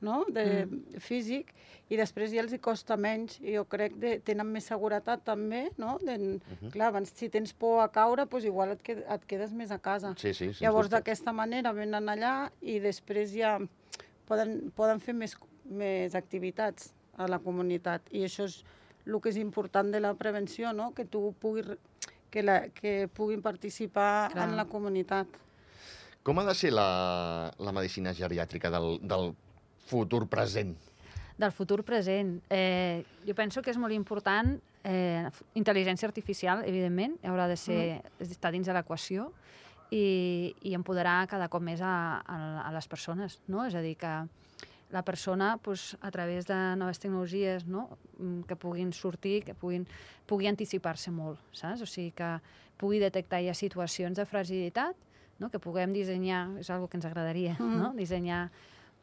no? 0.00 0.24
de, 0.28 0.66
mm. 0.66 1.00
físic, 1.00 1.52
i 1.88 1.96
després 1.96 2.32
ja 2.32 2.42
els 2.42 2.52
hi 2.52 2.58
costa 2.58 2.96
menys, 2.96 3.38
i 3.40 3.54
jo 3.54 3.64
crec 3.70 3.94
que 4.00 4.12
tenen 4.26 4.48
més 4.52 4.66
seguretat 4.68 5.22
també, 5.24 5.70
no? 5.78 5.98
De, 6.02 6.16
uh 6.16 6.40
-huh. 6.60 6.70
Clar, 6.72 6.88
abans 6.88 7.12
si 7.14 7.28
tens 7.28 7.52
por 7.52 7.80
a 7.82 7.88
caure, 7.88 8.26
doncs 8.26 8.44
igual 8.44 8.70
et, 8.70 8.82
qued, 8.82 8.98
et 8.98 9.24
quedes 9.26 9.52
més 9.52 9.70
a 9.70 9.78
casa. 9.78 10.14
Sí, 10.16 10.34
sí. 10.34 10.50
Llavors, 10.60 10.90
d'aquesta 10.90 11.32
manera, 11.32 11.72
venen 11.72 12.08
allà 12.08 12.50
i 12.60 12.78
després 12.80 13.32
ja 13.32 13.58
poden, 14.26 14.70
poden 14.74 15.00
fer 15.00 15.14
més, 15.14 15.36
més 15.64 16.14
activitats 16.14 16.92
a 17.16 17.26
la 17.28 17.38
comunitat. 17.38 18.02
I 18.10 18.24
això 18.24 18.44
és 18.44 18.64
el 19.06 19.20
que 19.22 19.30
és 19.30 19.38
important 19.40 19.90
de 19.92 20.00
la 20.02 20.14
prevenció, 20.18 20.72
no? 20.74 20.92
que 20.94 21.06
tu 21.06 21.30
puguis 21.40 21.70
que, 22.30 22.42
la, 22.42 22.68
que 22.74 23.08
puguin 23.08 23.42
participar 23.42 24.32
Clar. 24.32 24.48
en 24.48 24.56
la 24.58 24.66
comunitat. 24.68 25.30
Com 26.26 26.42
ha 26.42 26.44
de 26.44 26.56
ser 26.58 26.72
la, 26.74 27.52
la 27.62 27.72
medicina 27.72 28.12
geriàtrica 28.12 28.70
del, 28.74 28.98
del 29.06 29.30
futur 29.86 30.26
present? 30.28 30.74
del 31.36 31.52
futur 31.52 31.84
present. 31.84 32.42
Eh, 32.48 33.04
jo 33.26 33.34
penso 33.36 33.62
que 33.62 33.68
és 33.68 33.76
molt 33.76 33.92
important 33.92 34.54
eh, 34.88 35.26
intel·ligència 35.58 36.08
artificial, 36.08 36.62
evidentment, 36.64 37.18
haurà 37.28 37.44
de 37.50 37.58
ser, 37.60 37.82
mm. 38.00 38.30
estar 38.30 38.52
dins 38.54 38.66
de 38.66 38.76
l'equació 38.76 39.28
i, 39.90 40.54
i 40.64 40.74
empoderar 40.74 41.26
cada 41.30 41.50
cop 41.52 41.62
més 41.62 41.82
a, 41.84 42.22
a, 42.24 42.38
a 42.64 42.70
les 42.74 42.88
persones, 42.88 43.40
no? 43.52 43.66
És 43.68 43.76
a 43.76 43.84
dir, 43.84 43.96
que 44.00 44.14
la 44.90 45.02
persona, 45.02 45.58
pues, 45.58 45.96
a 46.00 46.10
través 46.10 46.46
de 46.46 46.54
noves 46.76 46.98
tecnologies, 46.98 47.66
no? 47.66 47.98
Mm, 48.18 48.42
que 48.42 48.56
puguin 48.56 48.92
sortir, 48.92 49.44
que 49.44 49.54
puguin, 49.54 49.86
pugui 50.26 50.46
anticipar-se 50.46 51.10
molt, 51.10 51.40
saps? 51.52 51.82
O 51.82 51.86
sigui, 51.86 52.12
que 52.12 52.40
pugui 52.78 53.00
detectar 53.00 53.42
ja 53.42 53.54
situacions 53.54 54.16
de 54.16 54.26
fragilitat, 54.26 54.96
no? 55.38 55.50
que 55.50 55.58
puguem 55.58 55.92
dissenyar, 55.92 56.56
és 56.60 56.70
una 56.70 56.88
que 56.88 56.96
ens 56.96 57.04
agradaria, 57.04 57.56
Mm. 57.58 57.76
no? 57.82 57.92
dissenyar 57.94 58.50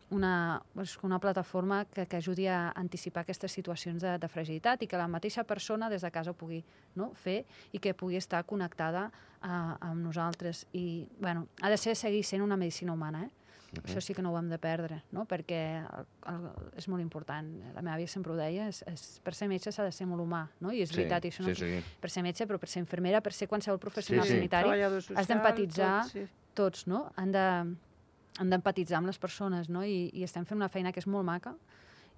una, 0.10 0.62
una 1.02 1.20
plataforma 1.20 1.86
que, 1.86 2.06
que 2.06 2.18
ajudi 2.18 2.48
a 2.48 2.72
anticipar 2.76 3.22
aquestes 3.22 3.52
situacions 3.52 4.02
de, 4.02 4.18
de 4.18 4.28
fragilitat 4.28 4.82
i 4.84 4.88
que 4.88 4.98
la 4.98 5.08
mateixa 5.08 5.44
persona 5.44 5.90
des 5.90 6.02
de 6.02 6.12
casa 6.12 6.32
ho 6.32 6.34
pugui 6.38 6.64
no, 6.96 7.12
fer 7.14 7.46
i 7.72 7.80
que 7.80 7.94
pugui 7.94 8.16
estar 8.18 8.44
connectada 8.46 9.12
a, 9.42 9.78
amb 9.82 10.04
nosaltres. 10.06 10.68
I, 10.74 11.08
bueno, 11.20 11.48
ha 11.62 11.70
de 11.70 11.78
ser, 11.78 11.96
seguir 11.96 12.24
sent 12.24 12.44
una 12.44 12.58
medicina 12.58 12.94
humana, 12.94 13.26
eh? 13.26 13.32
Uh 13.74 13.80
-huh. 13.80 13.90
Això 13.90 14.02
sí 14.02 14.14
que 14.14 14.22
no 14.22 14.32
ho 14.32 14.38
hem 14.38 14.50
de 14.50 14.58
perdre, 14.58 15.02
no? 15.12 15.26
perquè 15.26 15.82
el, 15.82 16.06
el, 16.28 16.50
és 16.78 16.88
molt 16.88 17.02
important. 17.02 17.48
La 17.74 17.82
meva 17.82 17.96
àvia 17.98 18.08
sempre 18.08 18.34
ho 18.34 18.36
deia, 18.36 18.68
és, 18.68 18.84
és, 18.88 19.20
per 19.24 19.34
ser 19.34 19.48
metge 19.48 19.72
s'ha 19.72 19.84
de 19.84 19.92
ser 19.92 20.06
molt 20.08 20.22
humà, 20.22 20.48
no? 20.60 20.72
i 20.72 20.82
és 20.82 20.90
Sí, 20.90 20.98
veritat, 20.98 21.26
i 21.26 21.30
això 21.30 21.42
no, 21.42 21.56
sí, 21.56 21.56
sí. 21.56 21.84
per 22.00 22.10
ser 22.10 22.24
metge, 22.24 22.46
però 22.46 22.58
per 22.58 22.70
ser 22.70 22.80
infermera, 22.80 23.22
per 23.22 23.34
ser 23.34 23.48
qualsevol 23.48 23.80
professional 23.80 24.26
Sí, 24.26 24.32
sí. 24.32 24.36
sanitari, 24.36 24.70
social, 24.70 25.18
has 25.18 25.28
d'empatitzar 25.28 26.04
tot, 26.04 26.12
sí. 26.12 26.28
tots, 26.54 26.88
no? 26.88 27.12
Han 27.16 27.32
de 27.32 27.76
han 28.40 28.50
d'empatitzar 28.50 28.98
amb 28.98 29.08
les 29.08 29.20
persones, 29.20 29.70
no? 29.70 29.84
I, 29.84 30.10
I 30.14 30.24
estem 30.24 30.46
fent 30.46 30.58
una 30.58 30.70
feina 30.70 30.92
que 30.92 31.00
és 31.00 31.08
molt 31.08 31.26
maca, 31.26 31.54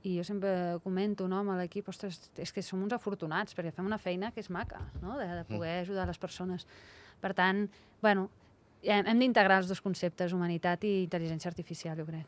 i 0.05 0.17
jo 0.17 0.23
sempre 0.23 0.77
comento 0.83 1.27
no, 1.27 1.39
amb 1.41 1.55
l'equip, 1.57 1.89
ostres, 1.89 2.19
és 2.37 2.53
que 2.53 2.61
som 2.61 2.83
uns 2.85 2.93
afortunats, 2.93 3.55
perquè 3.57 3.73
fem 3.73 3.87
una 3.89 3.97
feina 3.97 4.29
que 4.31 4.43
és 4.43 4.51
maca, 4.53 4.83
no? 5.01 5.17
de, 5.17 5.25
de 5.25 5.43
poder 5.49 5.79
ajudar 5.81 6.05
les 6.05 6.19
persones. 6.21 6.67
Per 7.21 7.33
tant, 7.33 7.65
bueno, 8.03 8.29
hem, 8.85 9.05
hem 9.11 9.19
d'integrar 9.19 9.61
els 9.63 9.69
dos 9.71 9.81
conceptes, 9.81 10.33
humanitat 10.33 10.83
i 10.87 10.95
intel·ligència 11.05 11.49
artificial, 11.51 11.97
jo 11.99 12.05
crec. 12.07 12.25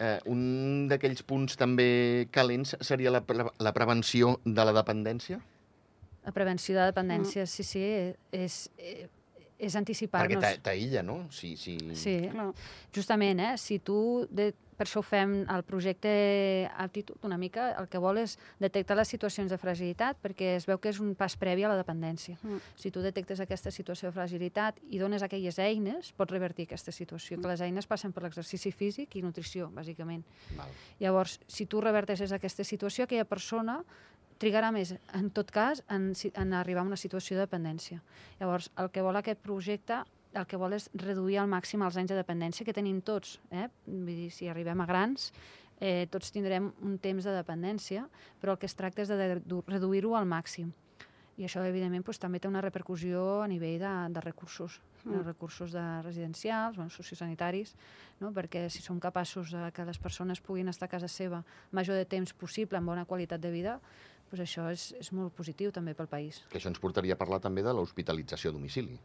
Eh, 0.00 0.18
un 0.32 0.86
d'aquells 0.88 1.22
punts 1.28 1.56
també 1.60 2.26
calents 2.32 2.76
seria 2.86 3.10
la, 3.12 3.20
pre 3.26 3.44
la 3.58 3.72
prevenció 3.76 4.38
de 4.44 4.64
la 4.64 4.72
dependència? 4.76 5.40
La 6.24 6.32
prevenció 6.36 6.76
de 6.78 6.86
dependència, 6.92 7.46
sí, 7.48 7.64
sí, 7.64 7.82
és, 7.82 8.16
és, 8.32 8.56
és 8.78 9.08
Perquè 9.60 9.78
anticipar-nos. 9.80 10.40
t'a- 10.44 10.56
t'aïlla, 10.70 11.02
no? 11.02 11.26
Si, 11.32 11.54
si... 11.56 11.76
Sí, 11.96 12.16
Clar. 12.32 12.50
Justament, 12.94 13.40
eh? 13.40 13.54
si 13.60 13.78
tu, 13.84 14.26
de, 14.30 14.50
per 14.80 14.86
això 14.88 15.02
ho 15.02 15.04
fem 15.04 15.42
el 15.52 15.62
projecte 15.68 16.10
Altitud, 16.80 17.18
una 17.28 17.36
mica, 17.36 17.66
el 17.76 17.88
que 17.92 18.00
vol 18.00 18.16
és 18.22 18.38
detectar 18.62 18.96
les 18.96 19.10
situacions 19.12 19.52
de 19.52 19.58
fragilitat, 19.60 20.16
perquè 20.24 20.54
es 20.56 20.64
veu 20.64 20.78
que 20.80 20.88
és 20.88 21.00
un 21.04 21.10
pas 21.18 21.34
previ 21.36 21.66
a 21.66 21.68
la 21.68 21.76
dependència. 21.76 22.38
Mm. 22.40 22.62
Si 22.80 22.88
tu 22.94 23.02
detectes 23.04 23.42
aquesta 23.44 23.68
situació 23.74 24.08
de 24.08 24.16
fragilitat 24.16 24.78
i 24.88 25.00
dones 25.02 25.20
aquelles 25.26 25.58
eines, 25.60 26.14
pots 26.16 26.32
revertir 26.32 26.64
aquesta 26.64 26.94
situació, 26.96 27.36
que 27.42 27.50
les 27.50 27.60
eines 27.66 27.88
passen 27.90 28.14
per 28.16 28.24
l'exercici 28.24 28.72
físic 28.72 29.18
i 29.20 29.22
nutrició, 29.26 29.68
bàsicament. 29.74 30.24
Val. 30.56 30.72
Llavors, 31.02 31.36
si 31.44 31.66
tu 31.68 31.82
reverteixes 31.84 32.32
aquesta 32.32 32.64
situació, 32.64 33.04
aquella 33.04 33.28
persona 33.28 33.82
trigarà 34.40 34.72
més, 34.72 34.94
en 35.12 35.28
tot 35.36 35.52
cas, 35.52 35.84
en, 35.92 36.14
en 36.32 36.56
arribar 36.56 36.86
a 36.86 36.88
una 36.88 36.96
situació 36.96 37.36
de 37.36 37.44
dependència. 37.44 38.00
Llavors, 38.40 38.70
el 38.80 38.88
que 38.94 39.04
vol 39.04 39.20
aquest 39.20 39.44
projecte 39.44 40.00
el 40.34 40.46
que 40.46 40.58
vol 40.60 40.76
és 40.76 40.88
reduir 40.94 41.40
al 41.40 41.48
màxim 41.50 41.82
els 41.82 41.96
anys 41.98 42.12
de 42.12 42.18
dependència 42.18 42.66
que 42.66 42.74
tenim 42.76 43.00
tots. 43.02 43.38
Eh? 43.50 43.66
Vull 43.86 44.12
dir, 44.12 44.28
si 44.34 44.48
arribem 44.50 44.80
a 44.80 44.86
grans, 44.86 45.30
eh, 45.80 46.06
tots 46.12 46.30
tindrem 46.30 46.70
un 46.86 46.98
temps 47.02 47.24
de 47.24 47.34
dependència, 47.34 48.06
però 48.40 48.54
el 48.54 48.60
que 48.60 48.68
es 48.70 48.76
tracta 48.78 49.02
és 49.02 49.10
de, 49.10 49.40
reduir-ho 49.66 50.14
al 50.16 50.28
màxim. 50.28 50.70
I 51.40 51.46
això, 51.46 51.62
evidentment, 51.64 52.04
doncs, 52.04 52.18
també 52.20 52.38
té 52.38 52.50
una 52.50 52.60
repercussió 52.60 53.40
a 53.40 53.46
nivell 53.48 53.78
de, 53.80 53.92
de 54.12 54.20
recursos, 54.20 54.76
mm. 55.04 55.14
de 55.14 55.22
recursos 55.24 55.72
de 55.72 55.84
residencials, 56.04 56.76
bueno, 56.76 56.92
sociosanitaris, 56.92 57.72
no? 58.20 58.28
perquè 58.36 58.66
si 58.68 58.84
som 58.84 59.00
capaços 59.00 59.54
de 59.56 59.70
que 59.72 59.86
les 59.88 59.98
persones 59.98 60.42
puguin 60.44 60.68
estar 60.68 60.90
a 60.90 60.92
casa 60.92 61.08
seva 61.08 61.40
major 61.72 61.96
de 61.96 62.04
temps 62.04 62.34
possible, 62.36 62.76
amb 62.76 62.92
bona 62.92 63.06
qualitat 63.08 63.40
de 63.40 63.54
vida, 63.54 63.78
doncs 64.28 64.44
això 64.44 64.68
és, 64.70 64.90
és 65.00 65.10
molt 65.16 65.32
positiu 65.34 65.72
també 65.72 65.96
pel 65.96 66.10
país. 66.12 66.42
Que 66.52 66.60
això 66.60 66.68
ens 66.68 66.82
portaria 66.82 67.16
a 67.16 67.20
parlar 67.20 67.40
també 67.40 67.64
de 67.64 67.72
l'hospitalització 67.72 68.52
a 68.52 68.58
domicili. 68.58 69.00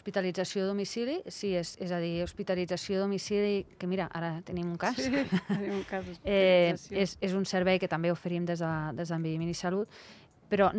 Hospitalització 0.00 0.64
a 0.64 0.68
domicili, 0.70 1.18
sí, 1.28 1.50
és, 1.60 1.74
és 1.76 1.90
a 1.92 1.98
dir, 2.00 2.22
hospitalització 2.24 2.96
a 2.96 3.02
domicili, 3.04 3.66
que 3.76 3.84
mira, 3.84 4.06
ara 4.16 4.38
tenim 4.48 4.70
un 4.72 4.78
cas. 4.80 4.96
Sí, 4.96 5.12
tenim 5.50 5.74
un 5.76 5.82
cas 5.84 6.06
eh, 6.24 6.72
és, 6.72 7.18
és 7.20 7.34
un 7.36 7.44
servei 7.44 7.76
que 7.78 7.88
també 7.90 8.08
oferim 8.08 8.46
des 8.48 8.62
de, 8.64 8.70
des 8.96 9.12
d'Envelliment 9.12 9.50
i 9.52 9.56
Salut, 9.58 10.00
però 10.48 10.70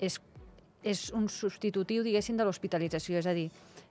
és, 0.00 0.16
és 0.80 1.02
un 1.12 1.28
substitutiu, 1.28 2.00
diguéssim, 2.06 2.40
de 2.40 2.46
l'hospitalització, 2.48 3.20
és 3.20 3.28
a 3.28 3.36
dir, 3.36 3.50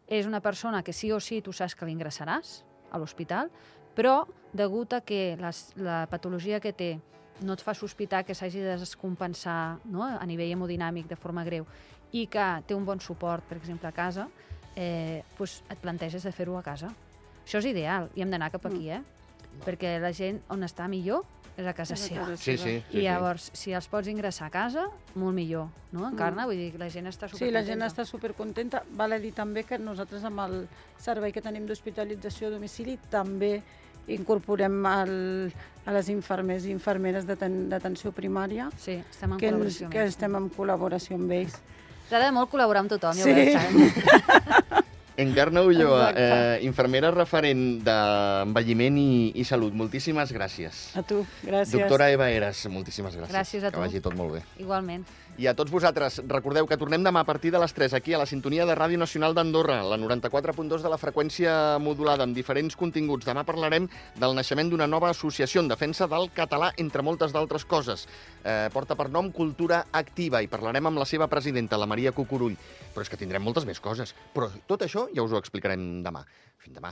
és 0.09 0.25
una 0.25 0.41
persona 0.41 0.81
que 0.81 0.93
sí 0.93 1.13
o 1.13 1.21
sí 1.21 1.43
tu 1.45 1.53
saps 1.53 1.77
que 1.77 1.85
l'ingressaràs 1.85 2.63
a 2.89 2.97
l'hospital, 2.97 3.53
però 3.93 4.23
degut 4.57 4.97
a 4.97 5.03
que 5.05 5.37
les, 5.37 5.61
la 5.77 6.01
patologia 6.09 6.57
que 6.59 6.73
té 6.73 6.95
no 7.45 7.53
et 7.53 7.61
fa 7.63 7.77
sospitar 7.77 8.25
que 8.25 8.33
s'hagi 8.35 8.65
de 8.65 8.75
descompensar 8.81 9.77
no? 9.85 10.03
a 10.03 10.25
nivell 10.27 10.57
hemodinàmic 10.57 11.07
de 11.07 11.15
forma 11.15 11.45
greu 11.45 11.69
i 12.11 12.25
que 12.31 12.47
té 12.67 12.75
un 12.75 12.85
bon 12.85 13.01
suport, 13.03 13.45
per 13.49 13.57
exemple, 13.59 13.89
a 13.89 13.95
casa, 13.95 14.27
eh, 14.75 15.23
doncs 15.37 15.61
et 15.69 15.81
planteges 15.81 16.25
de 16.25 16.31
fer-ho 16.33 16.57
a 16.57 16.63
casa. 16.65 16.91
Això 17.43 17.61
és 17.61 17.69
ideal 17.71 18.09
i 18.15 18.23
hem 18.23 18.31
d'anar 18.31 18.51
cap 18.53 18.65
aquí, 18.69 18.89
mm. 18.89 18.99
eh? 18.99 19.59
Perquè 19.65 19.97
la 19.99 20.13
gent 20.13 20.39
on 20.53 20.63
està 20.63 20.87
millor 20.87 21.25
és 21.59 21.67
a 21.67 21.73
casa 21.75 21.97
seva. 21.99 22.25
Sí, 22.37 22.55
sí, 22.55 22.57
sí. 22.61 22.75
I 22.95 23.03
llavors, 23.03 23.49
si 23.57 23.73
els 23.75 23.89
pots 23.91 24.07
ingressar 24.07 24.47
a 24.47 24.53
casa, 24.53 24.85
molt 25.19 25.35
millor, 25.35 25.67
no? 25.91 26.05
Encarna, 26.07 26.45
mm. 26.45 26.47
vull 26.47 26.61
dir, 26.61 26.79
la 26.79 26.87
gent 26.93 27.09
està 27.09 27.27
supercontenta. 27.27 27.49
Sí, 27.49 27.55
la 27.57 27.65
gent 27.67 27.85
està 27.85 28.05
supercontenta. 28.07 28.83
Val 28.95 29.17
a 29.17 29.19
dir 29.19 29.33
també 29.35 29.65
que 29.67 29.79
nosaltres 29.81 30.23
amb 30.29 30.45
el 30.45 30.61
servei 31.01 31.35
que 31.35 31.43
tenim 31.43 31.67
d'hospitalització 31.67 32.47
a 32.47 32.55
domicili 32.55 32.95
també 33.11 33.57
incorporem 34.09 34.77
el, 34.89 35.11
a 35.85 35.93
les 35.93 36.09
infermers 36.09 36.65
i 36.65 36.71
infermeres 36.73 37.27
d'atenció 37.27 38.13
primària. 38.15 38.69
Sí, 38.79 38.99
estem 39.01 39.35
en 39.35 39.41
que 39.41 39.51
col·laboració. 39.51 39.89
Ens, 39.89 39.93
que 39.93 40.07
estem 40.13 40.39
en 40.39 40.47
col·laboració 40.55 41.19
amb 41.19 41.35
ells. 41.41 41.59
T'agrada 42.09 42.33
molt 42.33 42.49
col·laborar 42.51 42.83
amb 42.83 42.91
tothom, 42.91 43.13
sí. 43.13 43.29
ja 43.53 43.63
ho 43.69 44.85
Encarna 45.19 45.61
Ulloa, 45.67 46.13
eh, 46.15 46.59
infermera 46.63 47.09
referent 47.11 47.81
d'envelliment 47.83 48.95
i, 49.01 49.09
i 49.35 49.43
salut. 49.43 49.73
Moltíssimes 49.75 50.31
gràcies. 50.31 50.85
A 50.95 51.03
tu, 51.03 51.25
gràcies. 51.43 51.75
Doctora 51.75 52.07
Eva 52.13 52.29
Eres, 52.31 52.61
moltíssimes 52.71 53.17
gràcies. 53.17 53.33
Gràcies 53.35 53.65
a 53.67 53.73
tu. 53.73 53.75
Que 53.75 53.83
vagi 53.83 53.99
tot 54.05 54.15
molt 54.15 54.37
bé. 54.37 54.45
Igualment. 54.63 55.03
I 55.39 55.45
a 55.47 55.53
tots 55.55 55.71
vosaltres, 55.71 56.17
recordeu 56.27 56.65
que 56.67 56.75
tornem 56.75 56.99
demà 56.99 57.21
a 57.23 57.27
partir 57.27 57.53
de 57.53 57.59
les 57.61 57.71
3 57.71 57.93
aquí 57.95 58.11
a 58.11 58.17
la 58.19 58.25
sintonia 58.27 58.65
de 58.67 58.73
Ràdio 58.75 58.99
Nacional 58.99 59.31
d'Andorra, 59.37 59.77
la 59.87 59.95
94.2 59.95 60.83
de 60.83 60.91
la 60.91 60.97
freqüència 60.99 61.53
modulada, 61.79 62.25
amb 62.27 62.35
diferents 62.35 62.75
continguts. 62.75 63.23
Demà 63.23 63.45
parlarem 63.47 63.87
del 64.19 64.35
naixement 64.35 64.67
d'una 64.67 64.89
nova 64.91 65.13
associació 65.15 65.63
en 65.63 65.71
defensa 65.71 66.09
del 66.11 66.27
català, 66.35 66.73
entre 66.75 67.05
moltes 67.07 67.31
d'altres 67.31 67.63
coses. 67.63 68.03
Eh, 68.43 68.67
porta 68.73 68.99
per 68.99 69.07
nom 69.07 69.31
Cultura 69.31 69.85
Activa 69.95 70.43
i 70.43 70.51
parlarem 70.51 70.91
amb 70.91 70.99
la 70.99 71.07
seva 71.07 71.31
presidenta, 71.31 71.79
la 71.79 71.87
Maria 71.87 72.11
Cucurull. 72.11 72.59
Però 72.91 73.07
és 73.07 73.07
que 73.07 73.23
tindrem 73.23 73.39
moltes 73.39 73.63
més 73.63 73.79
coses. 73.79 74.11
Però 74.35 74.51
tot 74.67 74.83
això 74.83 75.07
ja 75.15 75.23
us 75.23 75.31
ho 75.31 75.39
explicarem 75.39 76.03
demà. 76.03 76.27
Fins 76.59 76.75
demà. 76.75 76.91